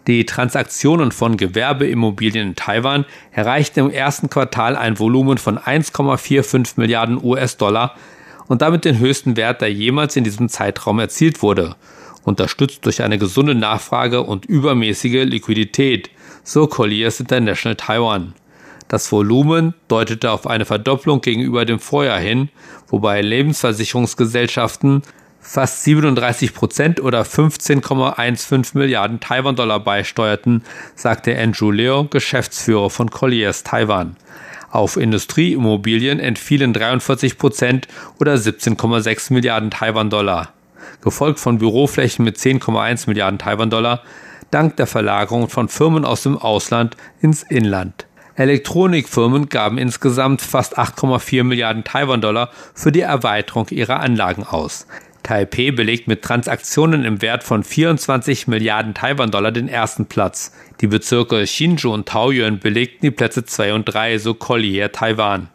Die 0.06 0.26
Transaktionen 0.26 1.12
von 1.12 1.38
Gewerbeimmobilien 1.38 2.48
in 2.48 2.56
Taiwan 2.56 3.06
erreichten 3.32 3.80
im 3.80 3.90
ersten 3.90 4.28
Quartal 4.28 4.76
ein 4.76 4.98
Volumen 4.98 5.38
von 5.38 5.58
1,45 5.58 6.74
Milliarden 6.76 7.22
US-Dollar 7.22 7.94
und 8.46 8.60
damit 8.60 8.84
den 8.84 8.98
höchsten 8.98 9.36
Wert, 9.36 9.62
der 9.62 9.72
jemals 9.72 10.16
in 10.16 10.24
diesem 10.24 10.50
Zeitraum 10.50 10.98
erzielt 10.98 11.40
wurde, 11.42 11.76
unterstützt 12.24 12.84
durch 12.84 13.02
eine 13.02 13.18
gesunde 13.18 13.54
Nachfrage 13.54 14.22
und 14.22 14.44
übermäßige 14.44 15.24
Liquidität, 15.24 16.10
so 16.42 16.66
Colliers 16.66 17.20
International 17.20 17.76
Taiwan. 17.76 18.34
Das 18.88 19.10
Volumen 19.10 19.72
deutete 19.88 20.30
auf 20.30 20.46
eine 20.46 20.66
Verdopplung 20.66 21.22
gegenüber 21.22 21.64
dem 21.64 21.78
Vorjahr 21.78 22.20
hin, 22.20 22.50
wobei 22.88 23.22
Lebensversicherungsgesellschaften 23.22 25.02
fast 25.44 25.84
37 25.84 26.54
Prozent 26.54 27.00
oder 27.00 27.22
15,15 27.22 28.76
Milliarden 28.76 29.20
Taiwan-Dollar 29.20 29.78
beisteuerten, 29.80 30.64
sagte 30.96 31.38
Andrew 31.38 31.70
Leo, 31.70 32.04
Geschäftsführer 32.04 32.90
von 32.90 33.10
Colliers 33.10 33.62
Taiwan. 33.62 34.16
Auf 34.70 34.96
Industrieimmobilien 34.96 36.18
entfielen 36.18 36.72
43 36.72 37.38
Prozent 37.38 37.86
oder 38.18 38.34
17,6 38.34 39.32
Milliarden 39.32 39.70
Taiwan-Dollar, 39.70 40.48
gefolgt 41.02 41.38
von 41.38 41.58
Büroflächen 41.58 42.24
mit 42.24 42.38
10,1 42.38 43.06
Milliarden 43.06 43.38
Taiwan-Dollar, 43.38 44.02
dank 44.50 44.76
der 44.76 44.86
Verlagerung 44.86 45.48
von 45.48 45.68
Firmen 45.68 46.04
aus 46.04 46.22
dem 46.22 46.38
Ausland 46.38 46.96
ins 47.20 47.42
Inland. 47.44 48.06
Elektronikfirmen 48.36 49.48
gaben 49.48 49.78
insgesamt 49.78 50.42
fast 50.42 50.76
8,4 50.76 51.44
Milliarden 51.44 51.84
Taiwan-Dollar 51.84 52.50
für 52.74 52.90
die 52.90 53.02
Erweiterung 53.02 53.68
ihrer 53.68 54.00
Anlagen 54.00 54.42
aus. 54.42 54.88
Taipei 55.24 55.70
belegt 55.70 56.06
mit 56.06 56.20
Transaktionen 56.20 57.06
im 57.06 57.22
Wert 57.22 57.44
von 57.44 57.64
24 57.64 58.46
Milliarden 58.46 58.92
Taiwan-Dollar 58.92 59.52
den 59.52 59.68
ersten 59.68 60.04
Platz. 60.04 60.52
Die 60.82 60.86
Bezirke 60.86 61.46
Hsinchu 61.46 61.92
und 61.94 62.06
Taoyuan 62.06 62.58
belegten 62.58 63.06
die 63.06 63.10
Plätze 63.10 63.44
2 63.46 63.72
und 63.72 63.84
3, 63.86 64.18
so 64.18 64.34
Collier 64.34 64.92
Taiwan. 64.92 65.48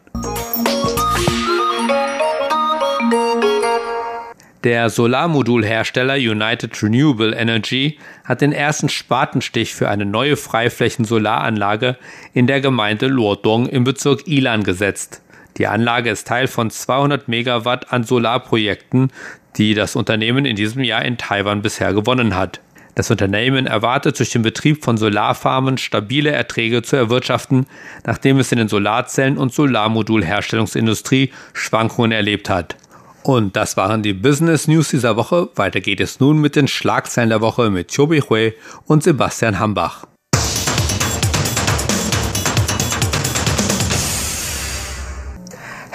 Der 4.64 4.90
Solarmodulhersteller 4.90 6.16
United 6.16 6.82
Renewable 6.82 7.34
Energy 7.34 7.96
hat 8.24 8.40
den 8.40 8.52
ersten 8.52 8.88
Spatenstich 8.88 9.72
für 9.72 9.88
eine 9.88 10.04
neue 10.04 10.36
Freiflächen-Solaranlage 10.36 11.96
in 12.34 12.48
der 12.48 12.60
Gemeinde 12.60 13.06
Luodong 13.06 13.68
im 13.68 13.84
Bezirk 13.84 14.26
Ilan 14.26 14.64
gesetzt. 14.64 15.22
Die 15.56 15.66
Anlage 15.66 16.10
ist 16.10 16.26
Teil 16.26 16.46
von 16.46 16.70
200 16.70 17.28
Megawatt 17.28 17.92
an 17.92 18.04
Solarprojekten, 18.04 19.12
die 19.56 19.74
das 19.74 19.96
Unternehmen 19.96 20.44
in 20.44 20.56
diesem 20.56 20.82
Jahr 20.82 21.04
in 21.04 21.18
Taiwan 21.18 21.62
bisher 21.62 21.92
gewonnen 21.92 22.36
hat. 22.36 22.60
Das 22.94 23.10
Unternehmen 23.10 23.66
erwartet 23.66 24.18
durch 24.18 24.30
den 24.30 24.42
Betrieb 24.42 24.84
von 24.84 24.96
Solarfarmen 24.96 25.78
stabile 25.78 26.32
Erträge 26.32 26.82
zu 26.82 26.96
erwirtschaften, 26.96 27.66
nachdem 28.04 28.38
es 28.38 28.52
in 28.52 28.58
den 28.58 28.68
Solarzellen- 28.68 29.38
und 29.38 29.54
Solarmodulherstellungsindustrie 29.54 31.30
Schwankungen 31.52 32.12
erlebt 32.12 32.50
hat. 32.50 32.76
Und 33.22 33.54
das 33.56 33.76
waren 33.76 34.02
die 34.02 34.14
Business 34.14 34.66
News 34.66 34.88
dieser 34.88 35.16
Woche. 35.16 35.50
Weiter 35.54 35.80
geht 35.80 36.00
es 36.00 36.20
nun 36.20 36.38
mit 36.38 36.56
den 36.56 36.68
Schlagzeilen 36.68 37.30
der 37.30 37.40
Woche 37.40 37.70
mit 37.70 37.94
Chobi 37.94 38.20
Hui 38.20 38.54
und 38.86 39.02
Sebastian 39.02 39.58
Hambach. 39.58 40.06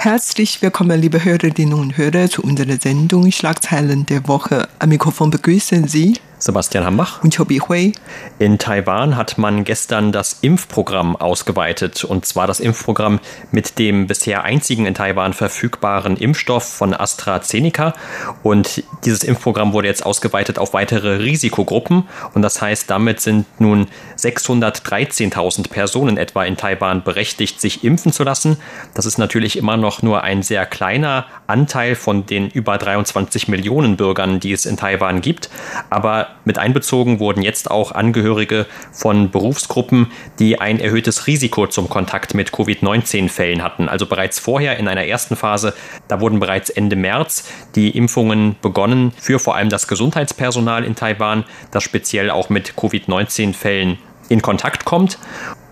Herzlich 0.06 0.62
willkommen, 0.62 1.00
liebe 1.00 1.24
Hörerinnen 1.24 1.74
und 1.74 1.96
Hörer, 1.96 2.30
zu 2.30 2.40
unserer 2.42 2.76
Sendung 2.76 3.32
Schlagzeilen 3.32 4.06
der 4.06 4.28
Woche. 4.28 4.68
Am 4.78 4.90
Mikrofon 4.90 5.32
begrüßen 5.32 5.88
Sie 5.88 6.14
Sebastian 6.38 6.84
Hambach 6.84 7.22
und 7.24 7.34
Chobi 7.34 7.60
Hui. 7.60 7.92
In 8.38 8.58
Taiwan 8.58 9.16
hat 9.16 9.38
man 9.38 9.64
gestern 9.64 10.12
das 10.12 10.38
Impfprogramm 10.42 11.16
ausgeweitet 11.16 12.04
und 12.04 12.26
zwar 12.26 12.46
das 12.46 12.60
Impfprogramm 12.60 13.20
mit 13.52 13.78
dem 13.78 14.06
bisher 14.06 14.44
einzigen 14.44 14.84
in 14.84 14.94
Taiwan 14.94 15.32
verfügbaren 15.32 16.16
Impfstoff 16.16 16.64
von 16.64 16.92
AstraZeneca 16.92 17.94
und 18.42 18.84
dieses 19.04 19.24
Impfprogramm 19.24 19.72
wurde 19.72 19.88
jetzt 19.88 20.04
ausgeweitet 20.04 20.58
auf 20.58 20.74
weitere 20.74 21.16
Risikogruppen 21.16 22.06
und 22.34 22.42
das 22.42 22.60
heißt, 22.60 22.90
damit 22.90 23.20
sind 23.20 23.46
nun 23.58 23.86
613.000 24.18 25.70
Personen 25.70 26.18
etwa 26.18 26.44
in 26.44 26.58
Taiwan 26.58 27.02
berechtigt, 27.02 27.62
sich 27.62 27.82
impfen 27.82 28.12
zu 28.12 28.24
lassen. 28.24 28.58
Das 28.92 29.06
ist 29.06 29.16
natürlich 29.16 29.56
immer 29.56 29.78
noch 29.78 30.02
nur 30.02 30.22
ein 30.22 30.42
sehr 30.42 30.66
kleiner 30.66 31.26
Anteil 31.46 31.94
von 31.94 32.26
den 32.26 32.50
über 32.50 32.76
23 32.76 33.48
Millionen 33.48 33.96
Bürgern, 33.96 34.38
die 34.38 34.52
es 34.52 34.66
in 34.66 34.76
Taiwan 34.76 35.22
gibt, 35.22 35.48
aber 35.88 36.25
mit 36.44 36.58
einbezogen 36.58 37.18
wurden 37.18 37.42
jetzt 37.42 37.70
auch 37.70 37.92
Angehörige 37.92 38.66
von 38.92 39.30
Berufsgruppen, 39.30 40.12
die 40.38 40.60
ein 40.60 40.80
erhöhtes 40.80 41.26
Risiko 41.26 41.66
zum 41.66 41.88
Kontakt 41.88 42.34
mit 42.34 42.52
Covid-19-Fällen 42.52 43.62
hatten. 43.62 43.88
Also 43.88 44.06
bereits 44.06 44.38
vorher 44.38 44.78
in 44.78 44.88
einer 44.88 45.04
ersten 45.04 45.36
Phase, 45.36 45.74
da 46.08 46.20
wurden 46.20 46.40
bereits 46.40 46.70
Ende 46.70 46.96
März 46.96 47.48
die 47.74 47.90
Impfungen 47.96 48.56
begonnen 48.62 49.12
für 49.18 49.38
vor 49.38 49.56
allem 49.56 49.68
das 49.68 49.88
Gesundheitspersonal 49.88 50.84
in 50.84 50.94
Taiwan, 50.94 51.44
das 51.70 51.82
speziell 51.82 52.30
auch 52.30 52.48
mit 52.48 52.76
Covid-19-Fällen 52.76 53.98
in 54.28 54.42
Kontakt 54.42 54.84
kommt. 54.84 55.18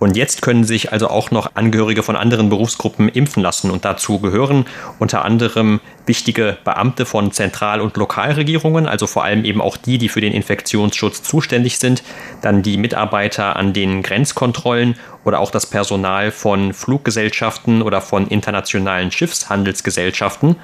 Und 0.00 0.16
jetzt 0.16 0.42
können 0.42 0.64
sich 0.64 0.92
also 0.92 1.08
auch 1.08 1.30
noch 1.30 1.52
Angehörige 1.54 2.02
von 2.02 2.14
anderen 2.16 2.50
Berufsgruppen 2.50 3.08
impfen 3.08 3.42
lassen. 3.42 3.70
Und 3.70 3.84
dazu 3.84 4.18
gehören 4.18 4.66
unter 4.98 5.24
anderem 5.24 5.80
wichtige 6.04 6.58
Beamte 6.64 7.06
von 7.06 7.32
Zentral- 7.32 7.80
und 7.80 7.96
Lokalregierungen, 7.96 8.86
also 8.86 9.06
vor 9.06 9.24
allem 9.24 9.44
eben 9.44 9.62
auch 9.62 9.76
die, 9.76 9.96
die 9.96 10.08
für 10.08 10.20
den 10.20 10.32
Infektionsschutz 10.32 11.22
zuständig 11.22 11.78
sind, 11.78 12.02
dann 12.42 12.62
die 12.62 12.76
Mitarbeiter 12.76 13.56
an 13.56 13.72
den 13.72 14.02
Grenzkontrollen 14.02 14.96
oder 15.24 15.40
auch 15.40 15.50
das 15.50 15.66
Personal 15.66 16.30
von 16.30 16.72
Fluggesellschaften 16.72 17.82
oder 17.82 18.00
von 18.00 18.28
internationalen 18.28 19.10
Schiffshandelsgesellschaften. 19.10 20.56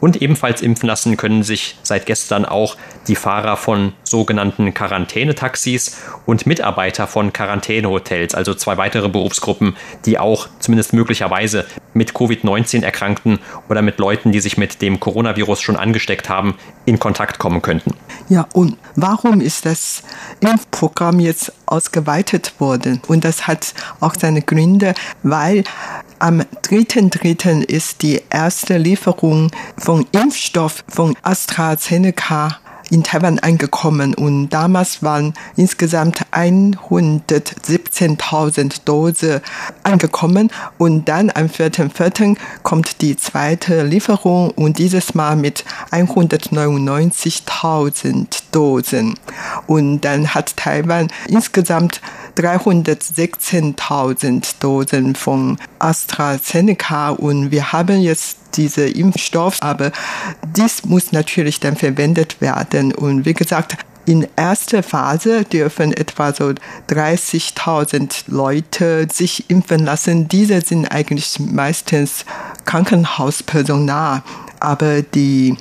Und 0.00 0.22
ebenfalls 0.22 0.62
impfen 0.62 0.86
lassen 0.86 1.16
können 1.16 1.42
sich 1.42 1.78
seit 1.82 2.06
gestern 2.06 2.44
auch 2.44 2.76
die 3.08 3.16
Fahrer 3.16 3.56
von 3.56 3.92
sogenannten 4.04 4.74
Quarantänetaxis 4.74 6.02
und 6.24 6.46
Mitarbeiter 6.46 7.06
von 7.06 7.32
Quarantänehotels, 7.32 8.34
also 8.34 8.54
zwei 8.54 8.76
weitere 8.76 9.08
Berufsgruppen, 9.08 9.76
die 10.04 10.18
auch 10.18 10.48
zumindest 10.58 10.92
möglicherweise 10.92 11.66
mit 11.94 12.12
Covid-19 12.12 12.82
Erkrankten 12.82 13.38
oder 13.68 13.82
mit 13.82 13.98
Leuten, 13.98 14.32
die 14.32 14.40
sich 14.40 14.56
mit 14.56 14.82
dem 14.82 15.00
Coronavirus 15.00 15.60
schon 15.60 15.76
angesteckt 15.76 16.28
haben, 16.28 16.54
in 16.84 16.98
Kontakt 16.98 17.38
kommen 17.38 17.62
könnten. 17.62 17.94
Ja, 18.28 18.46
und 18.52 18.76
warum 18.94 19.40
ist 19.40 19.66
das 19.66 20.02
Impfprogramm 20.40 21.20
jetzt 21.20 21.52
ausgeweitet 21.66 22.54
worden? 22.58 23.00
Und 23.06 23.24
das 23.24 23.46
hat 23.46 23.74
auch 24.00 24.05
seine 24.14 24.42
Gründe, 24.42 24.94
weil 25.22 25.64
am 26.18 26.40
3.3. 26.40 27.62
ist 27.62 28.02
die 28.02 28.22
erste 28.30 28.78
Lieferung 28.78 29.50
von 29.76 30.06
Impfstoff 30.12 30.84
von 30.88 31.14
AstraZeneca 31.22 32.58
in 32.90 33.02
Taiwan 33.02 33.38
angekommen 33.38 34.12
und 34.14 34.50
damals 34.50 35.02
waren 35.02 35.32
insgesamt 35.56 36.26
117.000 36.32 38.82
Dose 38.84 39.40
angekommen 39.82 40.50
und 40.78 41.08
dann 41.08 41.32
am 41.34 41.46
4.4. 41.46 42.36
kommt 42.62 43.00
die 43.02 43.16
zweite 43.16 43.82
Lieferung 43.82 44.50
und 44.50 44.78
dieses 44.78 45.14
Mal 45.14 45.34
mit 45.36 45.64
199.000 45.90 48.26
Dosen 48.52 49.18
und 49.66 50.02
dann 50.02 50.34
hat 50.34 50.54
Taiwan 50.56 51.08
insgesamt 51.28 52.00
316.000 52.36 54.56
Dosen 54.60 55.14
von 55.14 55.58
AstraZeneca 55.78 57.10
und 57.10 57.50
wir 57.50 57.72
haben 57.72 58.00
jetzt 58.00 58.38
diese 58.54 58.88
Impfstoff, 58.88 59.58
aber 59.60 59.92
dies 60.56 60.84
muss 60.84 61.12
natürlich 61.12 61.60
dann 61.60 61.76
verwendet 61.76 62.40
werden. 62.40 62.94
Und 62.94 63.24
wie 63.24 63.34
gesagt, 63.34 63.76
in 64.06 64.26
erster 64.36 64.82
Phase 64.82 65.44
dürfen 65.44 65.92
etwa 65.92 66.32
so 66.32 66.52
30.000 66.88 68.24
Leute 68.28 69.08
sich 69.12 69.50
impfen 69.50 69.84
lassen. 69.84 70.28
Diese 70.28 70.60
sind 70.60 70.86
eigentlich 70.86 71.38
meistens 71.40 72.24
Krankenhauspersonal. 72.64 74.22
Aber 74.60 75.02
die 75.02 75.56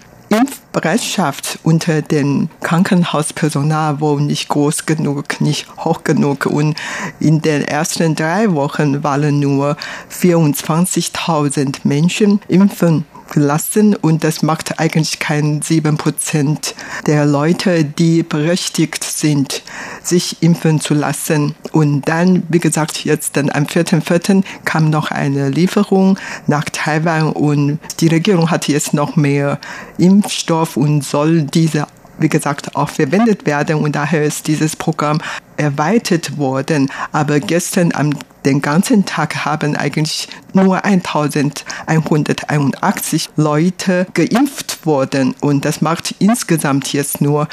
Impfbereitschaft 0.75 1.59
unter 1.63 2.01
dem 2.01 2.49
Krankenhauspersonal 2.59 4.01
war 4.01 4.19
nicht 4.19 4.49
groß 4.49 4.85
genug, 4.85 5.39
nicht 5.39 5.67
hoch 5.77 6.03
genug. 6.03 6.47
Und 6.47 6.75
in 7.21 7.41
den 7.41 7.61
ersten 7.61 8.13
drei 8.13 8.51
Wochen 8.51 9.01
waren 9.01 9.39
nur 9.39 9.77
24.000 10.11 11.77
Menschen 11.85 12.41
impfen 12.49 13.05
gelassen 13.31 13.95
und 13.95 14.23
das 14.23 14.41
macht 14.41 14.79
eigentlich 14.79 15.19
kein 15.19 15.61
sieben 15.61 15.97
Prozent 15.97 16.75
der 17.07 17.25
Leute, 17.25 17.83
die 17.83 18.23
berechtigt 18.23 19.03
sind, 19.03 19.63
sich 20.03 20.41
impfen 20.41 20.79
zu 20.79 20.93
lassen. 20.93 21.55
Und 21.71 22.07
dann, 22.07 22.43
wie 22.49 22.59
gesagt, 22.59 23.05
jetzt 23.05 23.37
dann 23.37 23.49
am 23.49 23.65
4.4. 23.65 24.43
kam 24.63 24.89
noch 24.89 25.11
eine 25.11 25.49
Lieferung 25.49 26.19
nach 26.47 26.65
Taiwan 26.65 27.33
und 27.33 27.79
die 27.99 28.07
Regierung 28.07 28.51
hat 28.51 28.67
jetzt 28.67 28.93
noch 28.93 29.15
mehr 29.15 29.59
Impfstoff 29.97 30.77
und 30.77 31.03
soll 31.03 31.43
diese 31.43 31.87
wie 32.17 32.29
gesagt, 32.29 32.75
auch 32.75 32.89
verwendet 32.89 33.45
werden 33.45 33.75
und 33.75 33.95
daher 33.95 34.23
ist 34.23 34.47
dieses 34.47 34.75
Programm 34.75 35.19
erweitert 35.57 36.37
worden. 36.37 36.91
Aber 37.11 37.39
gestern 37.39 37.91
am 37.93 38.11
den 38.45 38.61
ganzen 38.61 39.05
Tag 39.05 39.43
haben 39.43 39.75
eigentlich 39.75 40.29
nur 40.53 40.85
1181 40.85 43.29
Leute 43.35 44.05
geimpft 44.13 44.85
worden 44.85 45.33
und 45.41 45.65
das 45.65 45.81
macht 45.81 46.13
insgesamt 46.19 46.93
jetzt 46.93 47.21
nur 47.21 47.47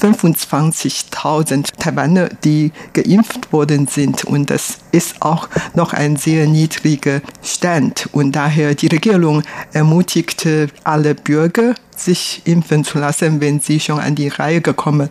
25.000 0.00 1.72
Taiwaner, 1.78 2.28
die 2.44 2.72
geimpft 2.92 3.50
worden 3.52 3.86
sind. 3.86 4.24
Und 4.24 4.50
das 4.50 4.78
ist 4.92 5.22
auch 5.22 5.48
noch 5.74 5.94
ein 5.94 6.16
sehr 6.16 6.46
niedriger 6.46 7.22
Stand. 7.42 8.08
Und 8.12 8.32
daher 8.32 8.74
die 8.74 8.88
Regierung 8.88 9.42
ermutigte 9.72 10.68
alle 10.84 11.14
Bürger, 11.14 11.74
sich 11.96 12.42
impfen 12.44 12.84
zu 12.84 12.98
lassen, 12.98 13.40
wenn 13.40 13.60
sie 13.60 13.80
schon 13.80 13.98
an 13.98 14.14
die 14.14 14.28
Reihe 14.28 14.60
gekommen 14.60 15.08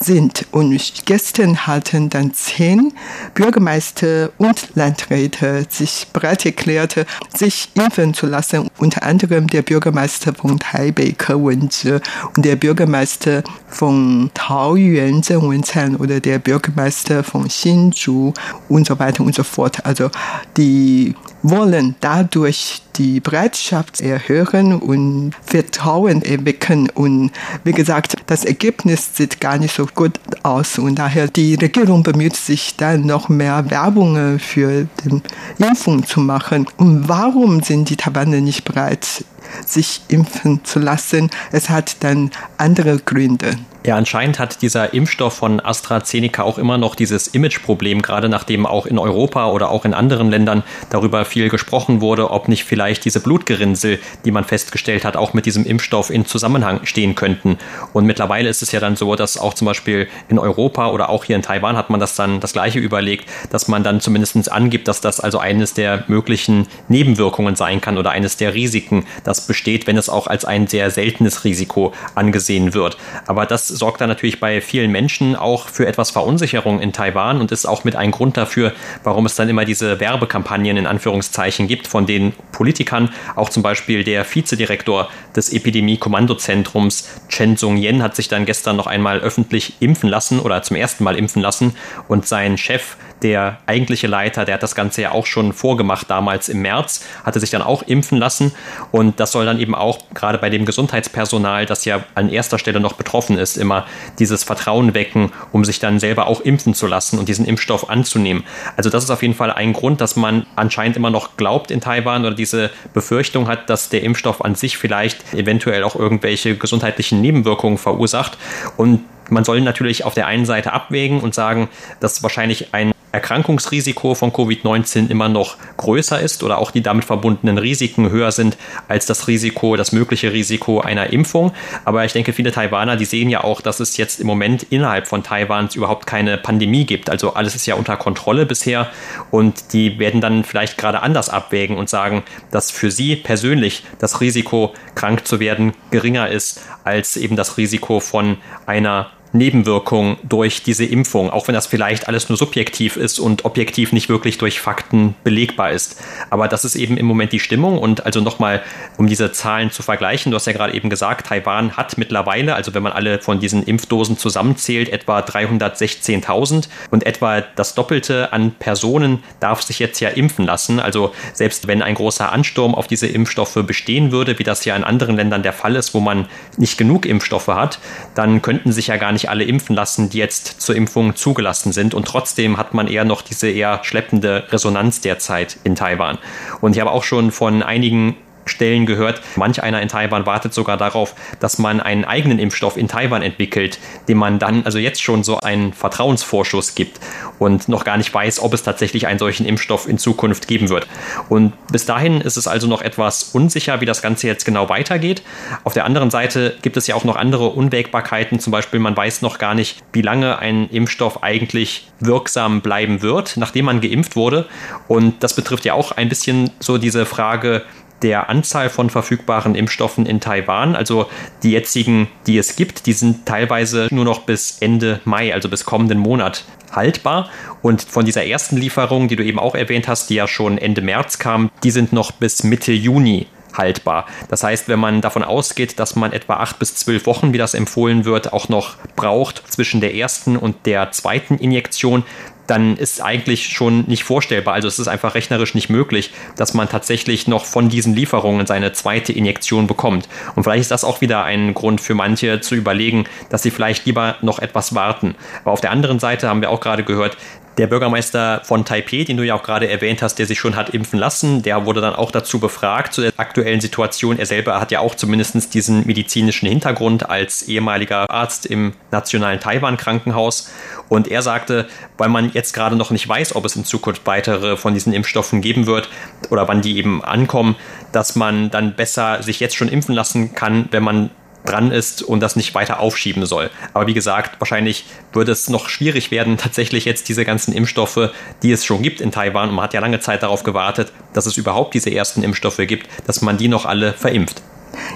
sind. 0.00 0.46
Und 0.52 0.80
gestern 1.04 1.66
hatten 1.66 2.10
dann 2.10 2.34
zehn 2.34 2.92
Bürgermeister 3.34 4.30
und 4.38 4.68
Landräte 4.74 5.66
sich 5.68 6.06
bereit 6.12 6.44
erklärt, 6.46 7.06
sich 7.34 7.70
impfen 7.74 8.14
zu 8.14 8.26
lassen. 8.26 8.68
Unter 8.78 9.02
anderem 9.02 9.46
der 9.46 9.62
Bürgermeister 9.62 10.34
von 10.34 10.58
Taipei, 10.58 11.14
Ke 11.16 11.34
Wen-je, 11.34 12.00
und 12.36 12.44
der 12.44 12.56
Bürgermeister 12.56 13.42
von 13.68 14.30
Taoyuan, 14.34 15.22
Zheng 15.22 15.50
Wen-zhan, 15.50 15.96
oder 15.96 16.20
der 16.20 16.38
Bürgermeister 16.38 17.24
von 17.24 17.48
Hsinchu 17.48 18.32
und 18.68 18.86
so 18.86 18.98
weiter 18.98 19.22
und 19.24 19.34
so 19.34 19.42
fort. 19.42 19.84
Also 19.84 20.10
die 20.56 21.14
wollen 21.50 21.94
dadurch 22.00 22.82
die 22.96 23.20
Bereitschaft 23.20 24.00
erhöhen 24.00 24.74
und 24.80 25.32
Vertrauen 25.44 26.22
erwecken. 26.22 26.90
Und 26.90 27.30
wie 27.64 27.72
gesagt, 27.72 28.16
das 28.26 28.44
Ergebnis 28.44 29.14
sieht 29.16 29.40
gar 29.40 29.58
nicht 29.58 29.74
so 29.74 29.86
gut 29.86 30.18
aus. 30.42 30.78
Und 30.78 30.96
daher 30.96 31.28
die 31.28 31.54
Regierung 31.54 32.02
bemüht 32.02 32.36
sich 32.36 32.76
dann 32.76 33.02
noch 33.02 33.28
mehr 33.28 33.70
Werbung 33.70 34.38
für 34.38 34.86
die 35.04 35.20
Impfung 35.62 36.06
zu 36.06 36.20
machen. 36.20 36.66
Und 36.78 37.08
warum 37.08 37.62
sind 37.62 37.90
die 37.90 37.96
Taiwaner 37.96 38.40
nicht 38.40 38.64
bereit, 38.64 39.24
sich 39.64 40.02
impfen 40.08 40.64
zu 40.64 40.78
lassen. 40.78 41.30
Es 41.52 41.70
hat 41.70 41.96
dann 42.00 42.30
andere 42.56 42.98
Gründe. 42.98 43.56
Ja, 43.86 43.96
anscheinend 43.96 44.40
hat 44.40 44.62
dieser 44.62 44.94
Impfstoff 44.94 45.34
von 45.34 45.60
AstraZeneca 45.60 46.42
auch 46.42 46.58
immer 46.58 46.76
noch 46.76 46.96
dieses 46.96 47.28
Imageproblem, 47.28 48.02
gerade 48.02 48.28
nachdem 48.28 48.66
auch 48.66 48.84
in 48.84 48.98
Europa 48.98 49.52
oder 49.52 49.70
auch 49.70 49.84
in 49.84 49.94
anderen 49.94 50.28
Ländern 50.28 50.64
darüber 50.90 51.24
viel 51.24 51.50
gesprochen 51.50 52.00
wurde, 52.00 52.32
ob 52.32 52.48
nicht 52.48 52.64
vielleicht 52.64 53.04
diese 53.04 53.20
Blutgerinnsel, 53.20 54.00
die 54.24 54.32
man 54.32 54.42
festgestellt 54.42 55.04
hat, 55.04 55.16
auch 55.16 55.34
mit 55.34 55.46
diesem 55.46 55.64
Impfstoff 55.64 56.10
in 56.10 56.26
Zusammenhang 56.26 56.84
stehen 56.84 57.14
könnten. 57.14 57.58
Und 57.92 58.06
mittlerweile 58.06 58.48
ist 58.48 58.60
es 58.60 58.72
ja 58.72 58.80
dann 58.80 58.96
so, 58.96 59.14
dass 59.14 59.38
auch 59.38 59.54
zum 59.54 59.66
Beispiel 59.66 60.08
in 60.28 60.40
Europa 60.40 60.90
oder 60.90 61.08
auch 61.08 61.22
hier 61.22 61.36
in 61.36 61.42
Taiwan 61.42 61.76
hat 61.76 61.88
man 61.88 62.00
das 62.00 62.16
dann 62.16 62.40
das 62.40 62.54
gleiche 62.54 62.80
überlegt, 62.80 63.28
dass 63.52 63.68
man 63.68 63.84
dann 63.84 64.00
zumindest 64.00 64.50
angibt, 64.50 64.88
dass 64.88 65.00
das 65.00 65.20
also 65.20 65.38
eines 65.38 65.74
der 65.74 66.02
möglichen 66.08 66.66
Nebenwirkungen 66.88 67.54
sein 67.54 67.80
kann 67.80 67.98
oder 67.98 68.10
eines 68.10 68.36
der 68.36 68.52
Risiken, 68.52 69.06
das 69.36 69.46
besteht, 69.46 69.86
wenn 69.86 69.96
es 69.96 70.08
auch 70.08 70.26
als 70.26 70.44
ein 70.44 70.66
sehr 70.66 70.90
seltenes 70.90 71.44
Risiko 71.44 71.92
angesehen 72.14 72.74
wird. 72.74 72.96
Aber 73.26 73.46
das 73.46 73.68
sorgt 73.68 74.00
dann 74.00 74.08
natürlich 74.08 74.40
bei 74.40 74.60
vielen 74.60 74.90
Menschen 74.90 75.36
auch 75.36 75.68
für 75.68 75.86
etwas 75.86 76.10
Verunsicherung 76.10 76.80
in 76.80 76.92
Taiwan 76.92 77.40
und 77.40 77.52
ist 77.52 77.66
auch 77.66 77.84
mit 77.84 77.96
ein 77.96 78.10
Grund 78.10 78.36
dafür, 78.36 78.72
warum 79.04 79.26
es 79.26 79.34
dann 79.34 79.48
immer 79.48 79.64
diese 79.64 80.00
Werbekampagnen 80.00 80.76
in 80.76 80.86
Anführungszeichen 80.86 81.68
gibt 81.68 81.86
von 81.86 82.06
den 82.06 82.32
Politikern. 82.52 83.10
Auch 83.34 83.50
zum 83.50 83.62
Beispiel 83.62 84.04
der 84.04 84.24
Vizedirektor 84.24 85.08
des 85.34 85.52
Epidemie-Kommandozentrums 85.52 87.08
Chen 87.28 87.56
Sung-yen 87.56 88.02
hat 88.02 88.16
sich 88.16 88.28
dann 88.28 88.46
gestern 88.46 88.76
noch 88.76 88.86
einmal 88.86 89.20
öffentlich 89.20 89.74
impfen 89.80 90.08
lassen 90.08 90.40
oder 90.40 90.62
zum 90.62 90.76
ersten 90.76 91.04
Mal 91.04 91.16
impfen 91.16 91.42
lassen 91.42 91.74
und 92.08 92.26
sein 92.26 92.56
Chef 92.56 92.96
der 93.22 93.58
eigentliche 93.66 94.06
Leiter, 94.06 94.44
der 94.44 94.54
hat 94.54 94.62
das 94.62 94.74
Ganze 94.74 95.02
ja 95.02 95.12
auch 95.12 95.26
schon 95.26 95.52
vorgemacht 95.52 96.10
damals 96.10 96.48
im 96.48 96.62
März, 96.62 97.04
hatte 97.24 97.40
sich 97.40 97.50
dann 97.50 97.62
auch 97.62 97.82
impfen 97.82 98.18
lassen 98.18 98.52
und 98.92 99.20
das 99.20 99.32
soll 99.32 99.46
dann 99.46 99.58
eben 99.58 99.74
auch 99.74 99.98
gerade 100.14 100.38
bei 100.38 100.50
dem 100.50 100.66
Gesundheitspersonal, 100.66 101.66
das 101.66 101.84
ja 101.84 102.04
an 102.14 102.28
erster 102.28 102.58
Stelle 102.58 102.80
noch 102.80 102.92
betroffen 102.94 103.38
ist, 103.38 103.56
immer 103.56 103.86
dieses 104.18 104.44
Vertrauen 104.44 104.94
wecken, 104.94 105.32
um 105.52 105.64
sich 105.64 105.78
dann 105.78 105.98
selber 105.98 106.26
auch 106.26 106.40
impfen 106.40 106.74
zu 106.74 106.86
lassen 106.86 107.18
und 107.18 107.28
diesen 107.28 107.46
Impfstoff 107.46 107.88
anzunehmen. 107.88 108.44
Also 108.76 108.90
das 108.90 109.04
ist 109.04 109.10
auf 109.10 109.22
jeden 109.22 109.34
Fall 109.34 109.50
ein 109.50 109.72
Grund, 109.72 110.00
dass 110.00 110.16
man 110.16 110.46
anscheinend 110.56 110.96
immer 110.96 111.10
noch 111.10 111.36
glaubt 111.36 111.70
in 111.70 111.80
Taiwan 111.80 112.24
oder 112.24 112.34
diese 112.34 112.70
Befürchtung 112.92 113.48
hat, 113.48 113.70
dass 113.70 113.88
der 113.88 114.02
Impfstoff 114.02 114.44
an 114.44 114.54
sich 114.54 114.76
vielleicht 114.76 115.34
eventuell 115.34 115.84
auch 115.84 115.96
irgendwelche 115.96 116.56
gesundheitlichen 116.56 117.20
Nebenwirkungen 117.20 117.78
verursacht 117.78 118.36
und 118.76 119.04
man 119.30 119.44
soll 119.44 119.60
natürlich 119.60 120.04
auf 120.04 120.14
der 120.14 120.26
einen 120.26 120.46
Seite 120.46 120.72
abwägen 120.72 121.20
und 121.20 121.34
sagen, 121.34 121.68
dass 122.00 122.22
wahrscheinlich 122.22 122.74
ein 122.74 122.92
Erkrankungsrisiko 123.16 124.14
von 124.14 124.30
Covid-19 124.30 125.08
immer 125.08 125.30
noch 125.30 125.56
größer 125.78 126.20
ist 126.20 126.42
oder 126.42 126.58
auch 126.58 126.70
die 126.70 126.82
damit 126.82 127.06
verbundenen 127.06 127.56
Risiken 127.56 128.10
höher 128.10 128.30
sind 128.30 128.58
als 128.88 129.06
das 129.06 129.26
Risiko, 129.26 129.76
das 129.76 129.92
mögliche 129.92 130.34
Risiko 130.34 130.80
einer 130.80 131.10
Impfung. 131.10 131.52
Aber 131.86 132.04
ich 132.04 132.12
denke, 132.12 132.34
viele 132.34 132.52
Taiwaner, 132.52 132.96
die 132.96 133.06
sehen 133.06 133.30
ja 133.30 133.42
auch, 133.42 133.62
dass 133.62 133.80
es 133.80 133.96
jetzt 133.96 134.20
im 134.20 134.26
Moment 134.26 134.64
innerhalb 134.64 135.06
von 135.06 135.22
Taiwans 135.22 135.74
überhaupt 135.74 136.06
keine 136.06 136.36
Pandemie 136.36 136.84
gibt. 136.84 137.08
Also 137.08 137.32
alles 137.32 137.54
ist 137.54 137.64
ja 137.64 137.74
unter 137.76 137.96
Kontrolle 137.96 138.44
bisher 138.44 138.90
und 139.30 139.72
die 139.72 139.98
werden 139.98 140.20
dann 140.20 140.44
vielleicht 140.44 140.76
gerade 140.76 141.00
anders 141.00 141.30
abwägen 141.30 141.78
und 141.78 141.88
sagen, 141.88 142.22
dass 142.50 142.70
für 142.70 142.90
sie 142.90 143.16
persönlich 143.16 143.82
das 143.98 144.20
Risiko, 144.20 144.74
krank 144.94 145.26
zu 145.26 145.40
werden, 145.40 145.72
geringer 145.90 146.28
ist 146.28 146.60
als 146.84 147.16
eben 147.16 147.34
das 147.34 147.56
Risiko 147.56 148.00
von 148.00 148.36
einer 148.66 149.10
Nebenwirkungen 149.36 150.16
durch 150.22 150.62
diese 150.62 150.84
Impfung, 150.84 151.30
auch 151.30 151.48
wenn 151.48 151.54
das 151.54 151.66
vielleicht 151.66 152.08
alles 152.08 152.28
nur 152.28 152.38
subjektiv 152.38 152.96
ist 152.96 153.18
und 153.18 153.44
objektiv 153.44 153.92
nicht 153.92 154.08
wirklich 154.08 154.38
durch 154.38 154.60
Fakten 154.60 155.14
belegbar 155.24 155.70
ist. 155.70 156.00
Aber 156.30 156.48
das 156.48 156.64
ist 156.64 156.76
eben 156.76 156.96
im 156.96 157.06
Moment 157.06 157.32
die 157.32 157.40
Stimmung 157.40 157.78
und 157.78 158.04
also 158.04 158.20
nochmal, 158.20 158.62
um 158.96 159.06
diese 159.06 159.32
Zahlen 159.32 159.70
zu 159.70 159.82
vergleichen, 159.82 160.30
du 160.30 160.36
hast 160.36 160.46
ja 160.46 160.52
gerade 160.52 160.74
eben 160.74 160.90
gesagt, 160.90 161.26
Taiwan 161.26 161.76
hat 161.76 161.98
mittlerweile, 161.98 162.54
also 162.54 162.74
wenn 162.74 162.82
man 162.82 162.92
alle 162.92 163.20
von 163.20 163.40
diesen 163.40 163.62
Impfdosen 163.62 164.18
zusammenzählt, 164.18 164.88
etwa 164.88 165.20
316.000 165.20 166.68
und 166.90 167.06
etwa 167.06 167.40
das 167.40 167.74
Doppelte 167.74 168.32
an 168.32 168.52
Personen 168.52 169.22
darf 169.40 169.62
sich 169.62 169.78
jetzt 169.78 170.00
ja 170.00 170.08
impfen 170.08 170.46
lassen. 170.46 170.80
Also 170.80 171.12
selbst 171.32 171.66
wenn 171.66 171.82
ein 171.82 171.94
großer 171.94 172.32
Ansturm 172.32 172.74
auf 172.74 172.86
diese 172.86 173.06
Impfstoffe 173.06 173.58
bestehen 173.66 174.12
würde, 174.12 174.38
wie 174.38 174.44
das 174.44 174.64
ja 174.64 174.76
in 174.76 174.84
anderen 174.84 175.16
Ländern 175.16 175.42
der 175.42 175.52
Fall 175.52 175.76
ist, 175.76 175.94
wo 175.94 176.00
man 176.00 176.26
nicht 176.56 176.78
genug 176.78 177.06
Impfstoffe 177.06 177.48
hat, 177.48 177.78
dann 178.14 178.42
könnten 178.42 178.72
sich 178.72 178.88
ja 178.88 178.96
gar 178.96 179.12
nicht 179.12 179.25
alle 179.28 179.44
impfen 179.44 179.76
lassen, 179.76 180.10
die 180.10 180.18
jetzt 180.18 180.60
zur 180.60 180.74
Impfung 180.74 181.16
zugelassen 181.16 181.72
sind. 181.72 181.94
Und 181.94 182.06
trotzdem 182.06 182.56
hat 182.56 182.74
man 182.74 182.88
eher 182.88 183.04
noch 183.04 183.22
diese 183.22 183.48
eher 183.48 183.80
schleppende 183.82 184.44
Resonanz 184.50 185.00
derzeit 185.00 185.58
in 185.64 185.74
Taiwan. 185.74 186.18
Und 186.60 186.74
ich 186.74 186.80
habe 186.80 186.90
auch 186.90 187.04
schon 187.04 187.30
von 187.30 187.62
einigen 187.62 188.16
Stellen 188.46 188.86
gehört. 188.86 189.20
Manch 189.36 189.62
einer 189.62 189.82
in 189.82 189.88
Taiwan 189.88 190.24
wartet 190.24 190.54
sogar 190.54 190.76
darauf, 190.76 191.14
dass 191.40 191.58
man 191.58 191.80
einen 191.80 192.04
eigenen 192.04 192.38
Impfstoff 192.38 192.76
in 192.76 192.88
Taiwan 192.88 193.22
entwickelt, 193.22 193.78
dem 194.08 194.18
man 194.18 194.38
dann 194.38 194.64
also 194.64 194.78
jetzt 194.78 195.02
schon 195.02 195.24
so 195.24 195.40
einen 195.40 195.72
Vertrauensvorschuss 195.72 196.74
gibt 196.74 197.00
und 197.38 197.68
noch 197.68 197.84
gar 197.84 197.96
nicht 197.96 198.12
weiß, 198.12 198.40
ob 198.40 198.54
es 198.54 198.62
tatsächlich 198.62 199.06
einen 199.06 199.18
solchen 199.18 199.46
Impfstoff 199.46 199.88
in 199.88 199.98
Zukunft 199.98 200.48
geben 200.48 200.68
wird. 200.68 200.86
Und 201.28 201.52
bis 201.70 201.86
dahin 201.86 202.20
ist 202.20 202.36
es 202.36 202.46
also 202.46 202.66
noch 202.66 202.82
etwas 202.82 203.30
unsicher, 203.34 203.80
wie 203.80 203.86
das 203.86 204.00
Ganze 204.00 204.26
jetzt 204.26 204.44
genau 204.44 204.68
weitergeht. 204.68 205.22
Auf 205.64 205.74
der 205.74 205.84
anderen 205.84 206.10
Seite 206.10 206.56
gibt 206.62 206.76
es 206.76 206.86
ja 206.86 206.94
auch 206.94 207.04
noch 207.04 207.16
andere 207.16 207.48
Unwägbarkeiten. 207.48 208.38
Zum 208.38 208.52
Beispiel, 208.52 208.80
man 208.80 208.96
weiß 208.96 209.22
noch 209.22 209.38
gar 209.38 209.54
nicht, 209.54 209.82
wie 209.92 210.02
lange 210.02 210.38
ein 210.38 210.68
Impfstoff 210.70 211.22
eigentlich 211.22 211.88
wirksam 212.00 212.60
bleiben 212.60 213.02
wird, 213.02 213.36
nachdem 213.36 213.66
man 213.66 213.80
geimpft 213.80 214.16
wurde. 214.16 214.46
Und 214.88 215.22
das 215.22 215.34
betrifft 215.34 215.64
ja 215.64 215.74
auch 215.74 215.92
ein 215.92 216.08
bisschen 216.08 216.50
so 216.60 216.78
diese 216.78 217.06
Frage, 217.06 217.62
der 218.02 218.28
Anzahl 218.28 218.68
von 218.70 218.90
verfügbaren 218.90 219.54
Impfstoffen 219.54 220.06
in 220.06 220.20
Taiwan. 220.20 220.76
Also 220.76 221.06
die 221.42 221.52
jetzigen, 221.52 222.08
die 222.26 222.38
es 222.38 222.56
gibt, 222.56 222.86
die 222.86 222.92
sind 222.92 223.26
teilweise 223.26 223.88
nur 223.90 224.04
noch 224.04 224.20
bis 224.20 224.58
Ende 224.60 225.00
Mai, 225.04 225.32
also 225.32 225.48
bis 225.48 225.64
kommenden 225.64 225.98
Monat 225.98 226.44
haltbar. 226.72 227.30
Und 227.62 227.82
von 227.82 228.04
dieser 228.04 228.26
ersten 228.26 228.56
Lieferung, 228.56 229.08
die 229.08 229.16
du 229.16 229.24
eben 229.24 229.38
auch 229.38 229.54
erwähnt 229.54 229.88
hast, 229.88 230.10
die 230.10 230.14
ja 230.14 230.28
schon 230.28 230.58
Ende 230.58 230.82
März 230.82 231.18
kam, 231.18 231.50
die 231.62 231.70
sind 231.70 231.92
noch 231.92 232.12
bis 232.12 232.44
Mitte 232.44 232.72
Juni 232.72 233.26
haltbar. 233.56 234.06
Das 234.28 234.42
heißt, 234.42 234.68
wenn 234.68 234.78
man 234.78 235.00
davon 235.00 235.24
ausgeht, 235.24 235.78
dass 235.78 235.96
man 235.96 236.12
etwa 236.12 236.34
acht 236.34 236.58
bis 236.58 236.74
zwölf 236.74 237.06
Wochen, 237.06 237.32
wie 237.32 237.38
das 237.38 237.54
empfohlen 237.54 238.04
wird, 238.04 238.32
auch 238.32 238.48
noch 238.48 238.76
braucht 238.96 239.42
zwischen 239.50 239.80
der 239.80 239.94
ersten 239.94 240.36
und 240.36 240.66
der 240.66 240.92
zweiten 240.92 241.38
Injektion, 241.38 242.04
dann 242.46 242.76
ist 242.76 243.02
eigentlich 243.02 243.48
schon 243.48 243.84
nicht 243.86 244.04
vorstellbar. 244.04 244.54
Also 244.54 244.68
es 244.68 244.78
ist 244.78 244.88
einfach 244.88 245.14
rechnerisch 245.14 245.54
nicht 245.54 245.68
möglich, 245.68 246.12
dass 246.36 246.54
man 246.54 246.68
tatsächlich 246.68 247.26
noch 247.26 247.44
von 247.44 247.68
diesen 247.68 247.94
Lieferungen 247.94 248.46
seine 248.46 248.72
zweite 248.72 249.12
Injektion 249.12 249.66
bekommt. 249.66 250.08
Und 250.34 250.44
vielleicht 250.44 250.62
ist 250.62 250.70
das 250.70 250.84
auch 250.84 251.00
wieder 251.00 251.24
ein 251.24 251.54
Grund 251.54 251.80
für 251.80 251.94
manche 251.94 252.40
zu 252.40 252.54
überlegen, 252.54 253.04
dass 253.30 253.42
sie 253.42 253.50
vielleicht 253.50 253.86
lieber 253.86 254.16
noch 254.22 254.38
etwas 254.38 254.74
warten. 254.74 255.14
Aber 255.42 255.52
auf 255.52 255.60
der 255.60 255.70
anderen 255.70 255.98
Seite 255.98 256.28
haben 256.28 256.40
wir 256.40 256.50
auch 256.50 256.60
gerade 256.60 256.84
gehört, 256.84 257.16
der 257.58 257.66
Bürgermeister 257.66 258.42
von 258.44 258.64
Taipei, 258.64 259.04
den 259.04 259.16
du 259.16 259.22
ja 259.22 259.34
auch 259.34 259.42
gerade 259.42 259.68
erwähnt 259.68 260.02
hast, 260.02 260.18
der 260.18 260.26
sich 260.26 260.38
schon 260.38 260.56
hat 260.56 260.70
impfen 260.70 260.98
lassen, 260.98 261.42
der 261.42 261.64
wurde 261.64 261.80
dann 261.80 261.94
auch 261.94 262.10
dazu 262.10 262.38
befragt 262.38 262.92
zu 262.92 263.00
der 263.00 263.12
aktuellen 263.16 263.60
Situation. 263.60 264.18
Er 264.18 264.26
selber 264.26 264.60
hat 264.60 264.70
ja 264.70 264.80
auch 264.80 264.94
zumindest 264.94 265.54
diesen 265.54 265.86
medizinischen 265.86 266.48
Hintergrund 266.48 267.08
als 267.08 267.42
ehemaliger 267.42 268.10
Arzt 268.10 268.46
im 268.46 268.74
nationalen 268.90 269.40
Taiwan-Krankenhaus. 269.40 270.50
Und 270.88 271.08
er 271.08 271.22
sagte, 271.22 271.66
weil 271.98 272.08
man 272.08 272.30
jetzt 272.32 272.52
gerade 272.52 272.76
noch 272.76 272.90
nicht 272.90 273.08
weiß, 273.08 273.34
ob 273.34 273.44
es 273.44 273.56
in 273.56 273.64
Zukunft 273.64 274.02
weitere 274.06 274.56
von 274.56 274.74
diesen 274.74 274.92
Impfstoffen 274.92 275.40
geben 275.40 275.66
wird 275.66 275.88
oder 276.30 276.48
wann 276.48 276.62
die 276.62 276.76
eben 276.76 277.02
ankommen, 277.02 277.56
dass 277.92 278.16
man 278.16 278.50
dann 278.50 278.76
besser 278.76 279.22
sich 279.22 279.40
jetzt 279.40 279.56
schon 279.56 279.68
impfen 279.68 279.94
lassen 279.94 280.34
kann, 280.34 280.68
wenn 280.70 280.82
man 280.82 281.10
dran 281.46 281.70
ist 281.70 282.02
und 282.02 282.20
das 282.20 282.36
nicht 282.36 282.54
weiter 282.54 282.80
aufschieben 282.80 283.24
soll. 283.26 283.50
Aber 283.72 283.86
wie 283.86 283.94
gesagt, 283.94 284.40
wahrscheinlich 284.40 284.84
würde 285.12 285.32
es 285.32 285.48
noch 285.48 285.68
schwierig 285.68 286.10
werden, 286.10 286.36
tatsächlich 286.36 286.84
jetzt 286.84 287.08
diese 287.08 287.24
ganzen 287.24 287.54
Impfstoffe, 287.54 288.10
die 288.42 288.52
es 288.52 288.64
schon 288.64 288.82
gibt 288.82 289.00
in 289.00 289.12
Taiwan, 289.12 289.48
und 289.48 289.54
man 289.54 289.64
hat 289.64 289.74
ja 289.74 289.80
lange 289.80 290.00
Zeit 290.00 290.22
darauf 290.22 290.42
gewartet, 290.42 290.92
dass 291.12 291.26
es 291.26 291.36
überhaupt 291.36 291.74
diese 291.74 291.90
ersten 291.90 292.22
Impfstoffe 292.22 292.58
gibt, 292.58 292.88
dass 293.06 293.22
man 293.22 293.38
die 293.38 293.48
noch 293.48 293.64
alle 293.64 293.92
verimpft. 293.92 294.42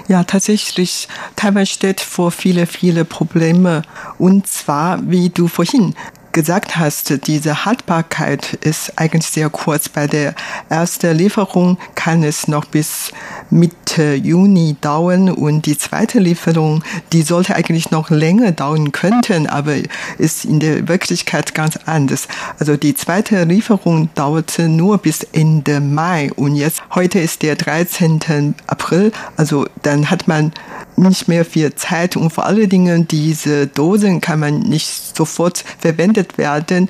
Ja, 0.07 0.23
tatsächlich, 0.23 1.07
Taiwan 1.35 1.65
steht 1.65 2.01
vor 2.01 2.31
viele, 2.31 2.67
viele 2.67 3.05
Probleme. 3.05 3.81
Und 4.19 4.47
zwar, 4.47 4.99
wie 5.09 5.29
du 5.29 5.47
vorhin 5.47 5.95
gesagt 6.31 6.77
hast, 6.77 7.27
diese 7.27 7.65
Haltbarkeit 7.65 8.53
ist 8.53 8.97
eigentlich 8.97 9.27
sehr 9.27 9.49
kurz. 9.49 9.89
Bei 9.89 10.07
der 10.07 10.33
ersten 10.69 11.17
Lieferung 11.17 11.77
kann 11.95 12.23
es 12.23 12.47
noch 12.47 12.65
bis 12.65 13.11
Mitte 13.49 14.13
Juni 14.13 14.75
dauern 14.81 15.29
und 15.29 15.65
die 15.65 15.77
zweite 15.77 16.19
Lieferung, 16.19 16.83
die 17.11 17.21
sollte 17.21 17.55
eigentlich 17.55 17.91
noch 17.91 18.09
länger 18.09 18.51
dauern 18.51 18.91
könnten, 18.91 19.47
aber 19.47 19.75
ist 20.17 20.45
in 20.45 20.59
der 20.59 20.87
Wirklichkeit 20.87 21.53
ganz 21.53 21.77
anders. 21.85 22.27
Also 22.59 22.77
die 22.77 22.95
zweite 22.95 23.43
Lieferung 23.43 24.09
dauerte 24.15 24.69
nur 24.69 24.97
bis 24.97 25.23
Ende 25.23 25.79
Mai 25.79 26.31
und 26.35 26.55
jetzt 26.55 26.81
heute 26.95 27.19
ist 27.19 27.41
der 27.41 27.55
13. 27.55 28.55
April, 28.67 29.11
also 29.37 29.65
dann 29.81 30.09
hat 30.09 30.27
man 30.27 30.53
nicht 30.97 31.27
mehr 31.27 31.45
viel 31.45 31.73
Zeit 31.75 32.15
und 32.15 32.31
vor 32.31 32.45
allen 32.45 32.69
Dingen 32.69 33.07
diese 33.07 33.67
Dosen 33.67 34.21
kann 34.21 34.39
man 34.39 34.59
nicht 34.59 35.15
sofort 35.15 35.63
verwendet 35.79 36.37
werden. 36.37 36.89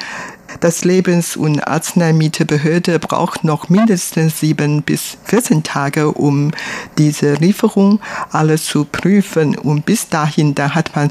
Das 0.59 0.83
Lebens- 0.83 1.37
und 1.37 1.67
Arzneimittelbehörde 1.67 2.99
braucht 2.99 3.43
noch 3.43 3.69
mindestens 3.69 4.39
sieben 4.39 4.83
bis 4.83 5.17
14 5.25 5.63
Tage, 5.63 6.11
um 6.11 6.51
diese 6.97 7.33
Lieferung 7.35 7.99
alles 8.31 8.65
zu 8.65 8.85
prüfen. 8.85 9.57
Und 9.57 9.85
bis 9.85 10.09
dahin, 10.09 10.53
da 10.55 10.71
hat 10.75 10.95
man 10.95 11.09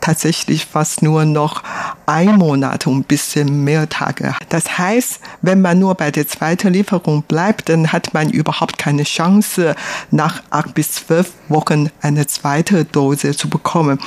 tatsächlich 0.00 0.66
fast 0.66 1.02
nur 1.02 1.24
noch 1.24 1.62
ein 2.06 2.36
Monat 2.36 2.86
und 2.86 2.98
ein 2.98 3.04
bisschen 3.04 3.64
mehr 3.64 3.88
Tage. 3.88 4.34
Das 4.48 4.78
heißt, 4.78 5.20
wenn 5.42 5.60
man 5.60 5.78
nur 5.78 5.94
bei 5.94 6.10
der 6.10 6.26
zweiten 6.26 6.72
Lieferung 6.72 7.22
bleibt, 7.22 7.68
dann 7.68 7.92
hat 7.92 8.14
man 8.14 8.30
überhaupt 8.30 8.78
keine 8.78 9.02
Chance, 9.04 9.74
nach 10.10 10.42
acht 10.50 10.74
bis 10.74 10.92
zwölf 10.92 11.32
Wochen 11.48 11.90
eine 12.00 12.26
zweite 12.26 12.84
Dose 12.84 13.36
zu 13.36 13.48
bekommen. 13.48 13.98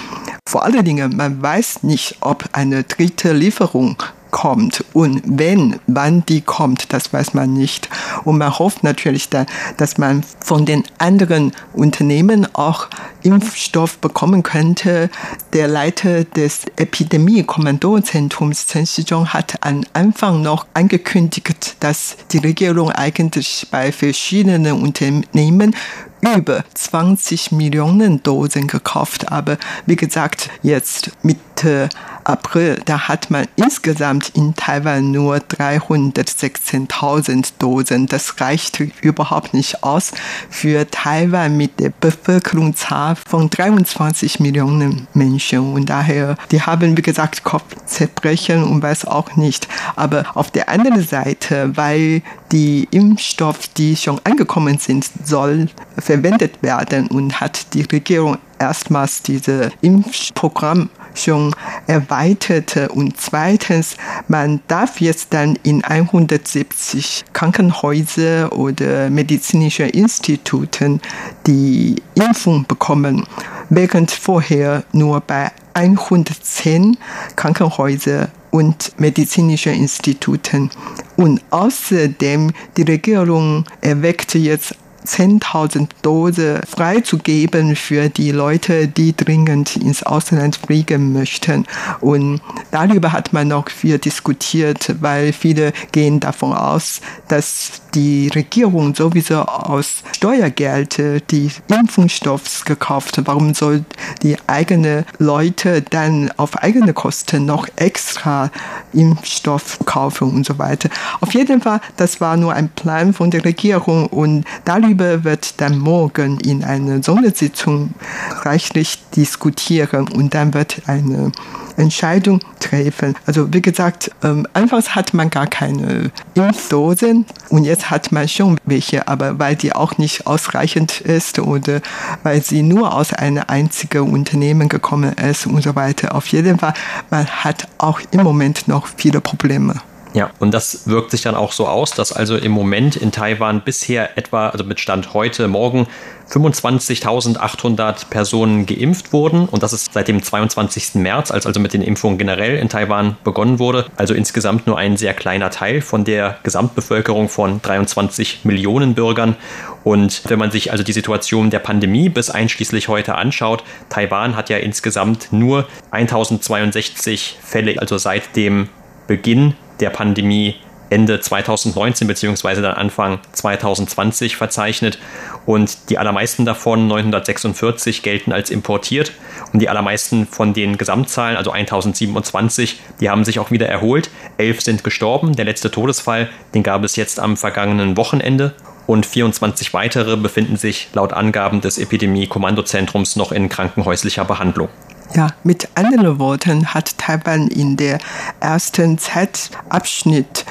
Vor 0.48 0.64
allen 0.64 0.84
Dingen, 0.84 1.16
man 1.16 1.42
weiß 1.42 1.84
nicht, 1.84 2.18
ob 2.22 2.50
eine 2.54 2.84
dritte 2.84 3.34
Lieferung 3.34 4.02
kommt 4.32 4.84
und 4.94 5.22
wenn, 5.26 5.80
wann 5.88 6.26
die 6.26 6.42
kommt, 6.42 6.94
das 6.94 7.14
weiß 7.14 7.34
man 7.34 7.54
nicht. 7.54 7.90
Und 8.24 8.38
man 8.38 8.58
hofft 8.58 8.84
natürlich 8.84 9.30
dann, 9.30 9.46
dass 9.78 9.98
man 9.98 10.24
von 10.40 10.66
den 10.66 10.84
anderen 10.98 11.52
Unternehmen 11.74 12.48
auch 12.56 12.88
Impfstoff 13.24 13.98
bekommen 14.00 14.44
könnte. 14.44 15.10
Der 15.54 15.68
Leiter 15.68 16.24
des 16.24 16.66
Epidemie-Kommandozentrums 16.78 18.68
Chen 18.68 18.88
Shizhong 18.88 19.28
hat 19.34 19.56
am 19.62 19.84
Anfang 19.94 20.42
noch 20.42 20.66
angekündigt, 20.74 21.76
dass 21.80 22.18
die 22.32 22.40
Regierung 22.40 22.92
eigentlich 22.92 23.68
bei 23.70 23.92
verschiedenen 23.92 24.82
Unternehmen 24.82 25.76
über 26.22 26.64
20 26.74 27.52
Millionen 27.52 28.22
Dosen 28.24 28.68
gekauft. 28.68 29.32
Aber 29.32 29.58
wie 29.86 29.96
gesagt, 29.96 30.50
jetzt 30.62 31.12
Mitte 31.24 31.90
April, 32.24 32.80
da 32.86 33.08
hat 33.08 33.32
man 33.32 33.48
insgesamt 33.56 34.30
in 34.36 34.54
Taiwan 34.56 35.12
nur 35.12 35.38
316.000 35.38 37.54
Dosen. 37.60 38.08
Das 38.08 38.42
reicht 38.42 38.80
überhaupt 39.02 39.54
nicht 39.54 39.84
aus 39.84 40.12
für 40.50 40.90
Taiwan 40.90 41.58
mit 41.58 41.80
der 41.80 41.90
Bevölkerungszahl 41.90 43.16
von 43.16 43.50
23 43.50 44.40
Millionen 44.40 45.08
Menschen. 45.14 45.74
Und 45.74 45.90
daher, 45.90 46.36
die 46.52 46.62
haben, 46.62 46.96
wie 46.98 47.02
gesagt, 47.02 47.44
Kopfzerbrechen 47.44 48.64
und 48.64 48.82
weiß 48.82 49.06
auch 49.06 49.36
nicht. 49.36 49.68
Aber 49.96 50.26
auf 50.36 50.52
der 50.52 50.70
anderen 50.70 51.04
Seite, 51.04 51.76
weil 51.76 52.22
die 52.52 52.88
Impfstoffe, 52.92 53.68
die 53.78 53.96
schon 53.96 54.20
angekommen 54.24 54.78
sind, 54.78 55.10
soll 55.24 55.70
verwendet 55.98 56.62
werden 56.62 57.08
und 57.08 57.40
hat 57.40 57.74
die 57.74 57.84
Regierung 57.84 58.38
erstmals 58.60 59.24
dieses 59.24 59.72
Impfprogramm 59.82 60.90
schon 61.16 61.56
erweitert. 61.88 62.90
Und 62.92 63.20
zweitens, 63.20 63.96
man 64.28 64.62
darf 64.68 65.02
jetzt 65.02 65.34
dann 65.34 65.58
in 65.64 65.84
170 65.84 67.26
Krankenhäuser 67.34 68.52
oder 68.54 69.10
medizinischen 69.10 69.90
Instituten 69.90 71.02
die 71.48 71.96
Impfung 72.16 72.66
bekommen, 72.68 73.26
während 73.70 74.12
vorher 74.12 74.84
nur 74.92 75.22
bei 75.22 75.52
110 75.74 76.98
Krankenhäusern 77.36 78.28
und 78.52 79.00
medizinischen 79.00 79.74
Instituten. 79.74 80.70
Und 81.16 81.42
außerdem, 81.50 82.52
die 82.78 82.84
Regierung 82.84 83.66
erweckt 83.80 84.36
jetzt 84.36 84.76
10.000 85.06 85.90
Dosen 86.02 86.60
freizugeben 86.68 87.76
für 87.76 88.10
die 88.10 88.32
Leute, 88.32 88.88
die 88.88 89.16
dringend 89.16 89.76
ins 89.76 90.04
Ausland 90.04 90.58
fliegen 90.58 91.14
möchten. 91.14 91.66
Und 92.00 92.42
darüber 92.72 93.12
hat 93.12 93.34
man 93.34 93.48
noch 93.50 93.70
viel 93.70 93.98
diskutiert, 93.98 94.96
weil 95.02 95.34
viele 95.34 95.74
gehen 95.92 96.20
davon 96.20 96.54
aus, 96.54 97.02
dass 97.28 97.82
die 97.94 98.30
Regierung 98.30 98.96
sowieso 98.96 99.42
aus 99.42 100.04
Steuergeld 100.16 100.98
die 101.32 101.52
Impfungsstoffs 101.68 102.64
gekauft. 102.66 103.20
Warum 103.26 103.54
soll 103.54 103.84
die 104.24 104.38
eigene 104.48 105.06
Leute 105.18 105.82
dann 105.82 106.32
auf 106.38 106.58
eigene 106.58 106.94
Kosten 106.94 107.46
noch 107.46 107.68
extra 107.76 108.50
Impfstoff 108.94 109.80
kaufen 109.86 110.32
und 110.32 110.46
so 110.46 110.58
weiter? 110.58 110.90
Auf 111.20 111.34
jeden 111.34 111.62
Fall, 111.62 111.82
das 111.98 112.22
war 112.22 112.38
nur 112.38 112.54
ein 112.54 112.70
Plan 112.70 113.14
von 113.14 113.32
der 113.32 113.44
Regierung 113.44 114.08
und 114.08 114.46
darüber 114.66 114.91
Darüber 114.92 115.24
wird 115.24 115.62
dann 115.62 115.78
morgen 115.80 116.38
in 116.42 116.66
einer 116.66 117.02
Sondersitzung 117.02 117.94
reichlich 118.42 119.00
diskutieren 119.16 120.10
und 120.10 120.34
dann 120.34 120.54
wird 120.54 120.82
eine 120.86 121.32
Entscheidung 121.78 122.42
treffen. 122.60 123.16
Also 123.26 123.54
wie 123.54 123.62
gesagt, 123.62 124.12
ähm, 124.22 124.46
anfangs 124.52 124.94
hat 124.94 125.14
man 125.14 125.30
gar 125.30 125.48
keine 125.48 126.12
Impfdosen 126.34 127.26
und 127.48 127.64
jetzt 127.64 127.90
hat 127.90 128.12
man 128.12 128.28
schon 128.28 128.58
welche, 128.66 129.08
aber 129.08 129.40
weil 129.40 129.56
die 129.56 129.72
auch 129.72 129.98
nicht 129.98 130.28
ausreichend 130.28 131.00
ist 131.00 131.40
oder 131.40 131.80
weil 132.24 132.44
sie 132.44 132.62
nur 132.62 132.94
aus 132.94 133.14
einem 133.14 133.44
einzigen 133.48 134.12
Unternehmen 134.12 134.68
gekommen 134.68 135.14
ist 135.14 135.48
und 135.48 135.64
so 135.64 135.74
weiter. 135.74 136.16
Auf 136.16 136.28
jeden 136.28 136.60
Fall, 136.60 136.74
man 137.10 137.26
hat 137.28 137.70
auch 137.78 138.02
im 138.12 138.24
Moment 138.24 138.68
noch 138.68 138.88
viele 138.88 139.22
Probleme. 139.22 139.76
Ja, 140.14 140.32
und 140.40 140.54
das 140.54 140.88
wirkt 140.90 141.12
sich 141.12 141.22
dann 141.22 141.36
auch 141.36 141.54
so 141.54 141.68
aus, 141.68 141.92
dass 141.92 142.12
also 142.12 142.36
im 142.36 142.52
Moment 142.52 142.98
in 142.98 143.14
Taiwan 143.14 143.62
bisher 143.62 144.18
etwa, 144.18 144.50
also 144.50 144.66
mit 144.66 144.82
Stand 144.82 145.14
heute, 145.14 145.48
morgen, 145.48 145.88
25.800 146.30 148.10
Personen 148.10 148.66
geimpft 148.66 149.14
wurden. 149.14 149.46
Und 149.46 149.64
das 149.64 149.72
ist 149.72 149.94
seit 149.94 150.10
dem 150.10 150.22
22. 150.22 150.96
März, 150.96 151.32
als 151.32 151.46
also 151.46 151.60
mit 151.60 151.74
den 151.74 151.82
Impfungen 151.82 152.18
generell 152.18 152.58
in 152.58 152.68
Taiwan 152.68 153.16
begonnen 153.24 153.60
wurde. 153.60 153.86
Also 153.96 154.14
insgesamt 154.14 154.68
nur 154.68 154.78
ein 154.78 154.98
sehr 154.98 155.14
kleiner 155.14 155.50
Teil 155.50 155.82
von 155.82 156.04
der 156.04 156.38
Gesamtbevölkerung 156.44 157.30
von 157.30 157.62
23 157.62 158.44
Millionen 158.44 158.96
Bürgern. 158.96 159.38
Und 159.84 160.24
wenn 160.28 160.40
man 160.40 160.52
sich 160.52 160.72
also 160.72 160.84
die 160.84 160.94
Situation 160.94 161.50
der 161.50 161.60
Pandemie 161.60 162.10
bis 162.10 162.30
einschließlich 162.30 162.90
heute 162.90 163.16
anschaut, 163.16 163.64
Taiwan 163.90 164.36
hat 164.36 164.50
ja 164.50 164.58
insgesamt 164.58 165.32
nur 165.32 165.68
1062 165.92 167.38
Fälle, 167.42 167.80
also 167.80 167.98
seit 167.98 168.36
dem 168.36 168.70
Beginn 169.08 169.56
der 169.80 169.90
Pandemie 169.90 170.56
Ende 170.92 171.22
2019 171.22 172.06
bzw. 172.06 172.62
dann 172.62 172.74
Anfang 172.74 173.20
2020 173.32 174.36
verzeichnet 174.36 175.00
und 175.46 175.90
die 175.90 175.98
allermeisten 175.98 176.44
davon, 176.44 176.88
946, 176.88 178.04
gelten 178.04 178.34
als 178.34 178.50
importiert 178.50 179.14
und 179.54 179.62
die 179.62 179.70
allermeisten 179.70 180.28
von 180.28 180.54
den 180.54 180.78
Gesamtzahlen, 180.78 181.38
also 181.38 181.52
1027, 181.52 182.82
die 183.00 183.10
haben 183.10 183.24
sich 183.24 183.40
auch 183.40 183.52
wieder 183.52 183.70
erholt. 183.70 184.10
Elf 184.38 184.62
sind 184.62 184.84
gestorben. 184.84 185.34
Der 185.36 185.46
letzte 185.46 185.72
Todesfall, 185.72 186.30
den 186.54 186.62
gab 186.62 186.84
es 186.84 186.98
jetzt 186.98 187.22
am 187.22 187.38
vergangenen 187.38 187.96
Wochenende 187.96 188.54
und 188.86 189.06
24 189.06 189.74
weitere 189.74 190.18
befinden 190.18 190.58
sich 190.58 190.90
laut 190.94 191.14
Angaben 191.14 191.62
des 191.62 191.78
Epidemie-Kommandozentrums 191.78 193.16
noch 193.16 193.32
in 193.32 193.48
krankenhäuslicher 193.48 194.26
Behandlung. 194.26 194.68
Ja, 195.14 195.28
mit 195.44 195.68
anderen 195.76 196.20
Worten 196.20 196.74
hat 196.74 196.98
Taiwan 196.98 197.50
in 197.50 197.76
der 197.76 198.00
ersten 198.40 198.98
Zeitabschnitt 198.98 200.46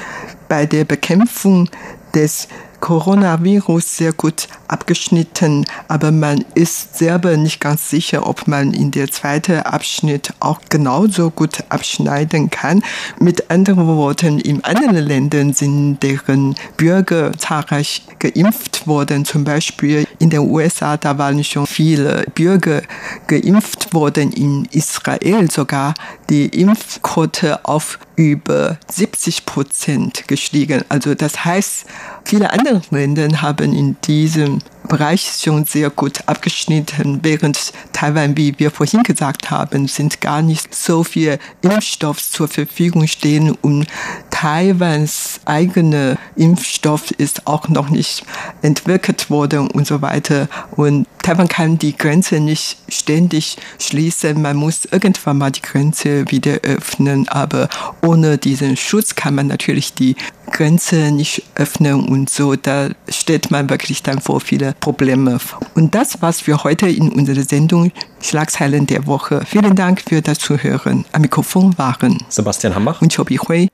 bei 0.47 0.67
der 0.67 0.85
Bekämpfung 0.85 1.67
des 2.13 2.47
Coronavirus 2.81 3.97
sehr 3.97 4.11
gut 4.11 4.47
abgeschnitten, 4.67 5.65
aber 5.87 6.11
man 6.11 6.43
ist 6.55 6.97
selber 6.97 7.37
nicht 7.37 7.61
ganz 7.61 7.89
sicher, 7.89 8.27
ob 8.27 8.47
man 8.47 8.73
in 8.73 8.91
der 8.91 9.09
zweiten 9.09 9.59
Abschnitt 9.59 10.33
auch 10.39 10.59
genauso 10.69 11.29
gut 11.29 11.63
abschneiden 11.69 12.49
kann. 12.49 12.83
Mit 13.19 13.49
anderen 13.49 13.87
Worten, 13.87 14.39
in 14.39 14.63
anderen 14.63 14.97
Ländern 14.97 15.53
sind 15.53 15.99
deren 16.01 16.55
Bürger 16.75 17.31
zahlreich 17.37 18.03
geimpft 18.19 18.87
worden. 18.87 19.25
Zum 19.25 19.43
Beispiel 19.43 20.05
in 20.19 20.29
den 20.29 20.41
USA, 20.41 20.97
da 20.97 21.17
waren 21.17 21.43
schon 21.43 21.67
viele 21.67 22.25
Bürger 22.35 22.81
geimpft 23.27 23.93
worden. 23.93 24.31
In 24.31 24.67
Israel 24.71 25.49
sogar 25.51 25.93
die 26.29 26.47
Impfquote 26.47 27.63
auf 27.63 27.99
über 28.29 28.77
70 28.87 29.45
Prozent 29.45 30.27
gestiegen. 30.27 30.83
Also 30.89 31.15
das 31.15 31.43
heißt, 31.43 31.85
viele 32.23 32.51
andere 32.51 32.81
Länder 32.91 33.41
haben 33.41 33.73
in 33.73 33.97
diesem 34.03 34.59
Bereich 34.87 35.39
schon 35.41 35.65
sehr 35.65 35.89
gut 35.89 36.27
abgeschnitten, 36.27 37.19
während 37.23 37.73
Taiwan, 37.93 38.35
wie 38.35 38.57
wir 38.59 38.71
vorhin 38.71 39.03
gesagt 39.03 39.51
haben, 39.51 39.87
sind 39.87 40.21
gar 40.21 40.41
nicht 40.41 40.75
so 40.75 41.03
viel 41.03 41.39
Impfstoff 41.61 42.21
zur 42.21 42.47
Verfügung 42.47 43.07
stehen 43.07 43.51
und 43.61 43.87
Taiwans 44.29 45.39
eigener 45.45 46.17
Impfstoff 46.35 47.11
ist 47.11 47.45
auch 47.45 47.69
noch 47.69 47.89
nicht 47.89 48.23
entwickelt 48.63 49.29
worden 49.29 49.69
und 49.69 49.85
so 49.85 50.01
weiter. 50.01 50.47
Und 50.71 51.05
Taiwan 51.21 51.47
kann 51.47 51.77
die 51.77 51.95
Grenze 51.95 52.39
nicht 52.39 52.77
ständig 52.89 53.57
schließen. 53.79 54.41
Man 54.41 54.57
muss 54.57 54.85
irgendwann 54.85 55.37
mal 55.37 55.51
die 55.51 55.61
Grenze 55.61 56.31
wieder 56.31 56.53
öffnen. 56.63 57.29
Aber 57.29 57.69
ohne 58.01 58.39
diesen 58.39 58.75
Schutz 58.77 59.13
kann 59.13 59.35
man 59.35 59.45
natürlich 59.45 59.93
die 59.93 60.15
Grenze 60.51 61.11
nicht 61.11 61.43
öffnen 61.53 62.07
und 62.07 62.29
so. 62.29 62.55
Da 62.55 62.89
steht 63.07 63.51
man 63.51 63.69
wirklich 63.69 64.01
dann 64.01 64.19
vor 64.19 64.41
viele 64.41 64.70
Probleme. 64.79 65.39
Und 65.75 65.95
das, 65.95 66.21
was 66.21 66.45
wir 66.47 66.63
heute 66.63 66.87
in 66.87 67.09
unserer 67.09 67.43
Sendung 67.43 67.91
Schlagzeilen 68.21 68.87
der 68.87 69.07
Woche. 69.07 69.41
Vielen 69.45 69.75
Dank 69.75 70.01
für 70.01 70.21
das 70.21 70.39
Zuhören. 70.39 71.05
Am 71.11 71.21
Mikrofon 71.21 71.77
waren 71.77 72.17
Sebastian 72.29 72.75
Hambach 72.75 73.01
und 73.01 73.15
Chobi 73.15 73.37
Hui. 73.37 73.67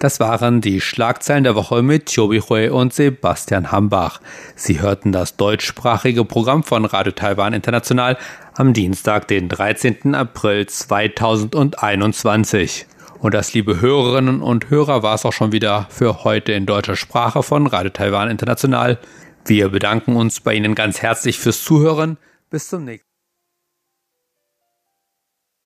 Das 0.00 0.18
waren 0.18 0.60
die 0.62 0.80
Schlagzeilen 0.80 1.44
der 1.44 1.54
Woche 1.54 1.82
mit 1.82 2.14
Chobi 2.14 2.40
Hui 2.40 2.70
und 2.70 2.94
Sebastian 2.94 3.70
Hambach. 3.70 4.22
Sie 4.56 4.80
hörten 4.80 5.12
das 5.12 5.36
deutschsprachige 5.36 6.24
Programm 6.24 6.62
von 6.62 6.86
Radio 6.86 7.12
Taiwan 7.12 7.52
International 7.52 8.16
am 8.54 8.72
Dienstag, 8.72 9.28
den 9.28 9.50
13. 9.50 10.14
April 10.14 10.66
2021. 10.66 12.86
Und 13.18 13.34
das, 13.34 13.52
liebe 13.52 13.82
Hörerinnen 13.82 14.40
und 14.40 14.70
Hörer, 14.70 15.02
war 15.02 15.16
es 15.16 15.26
auch 15.26 15.34
schon 15.34 15.52
wieder 15.52 15.86
für 15.90 16.24
heute 16.24 16.52
in 16.52 16.64
deutscher 16.64 16.96
Sprache 16.96 17.42
von 17.42 17.66
Radio 17.66 17.90
Taiwan 17.90 18.30
International. 18.30 18.98
Wir 19.44 19.68
bedanken 19.68 20.16
uns 20.16 20.40
bei 20.40 20.54
Ihnen 20.54 20.74
ganz 20.74 21.02
herzlich 21.02 21.38
fürs 21.38 21.62
Zuhören. 21.62 22.16
Bis 22.48 22.68
zum 22.68 22.86
nächsten 22.86 23.04
Mal. 23.04 23.09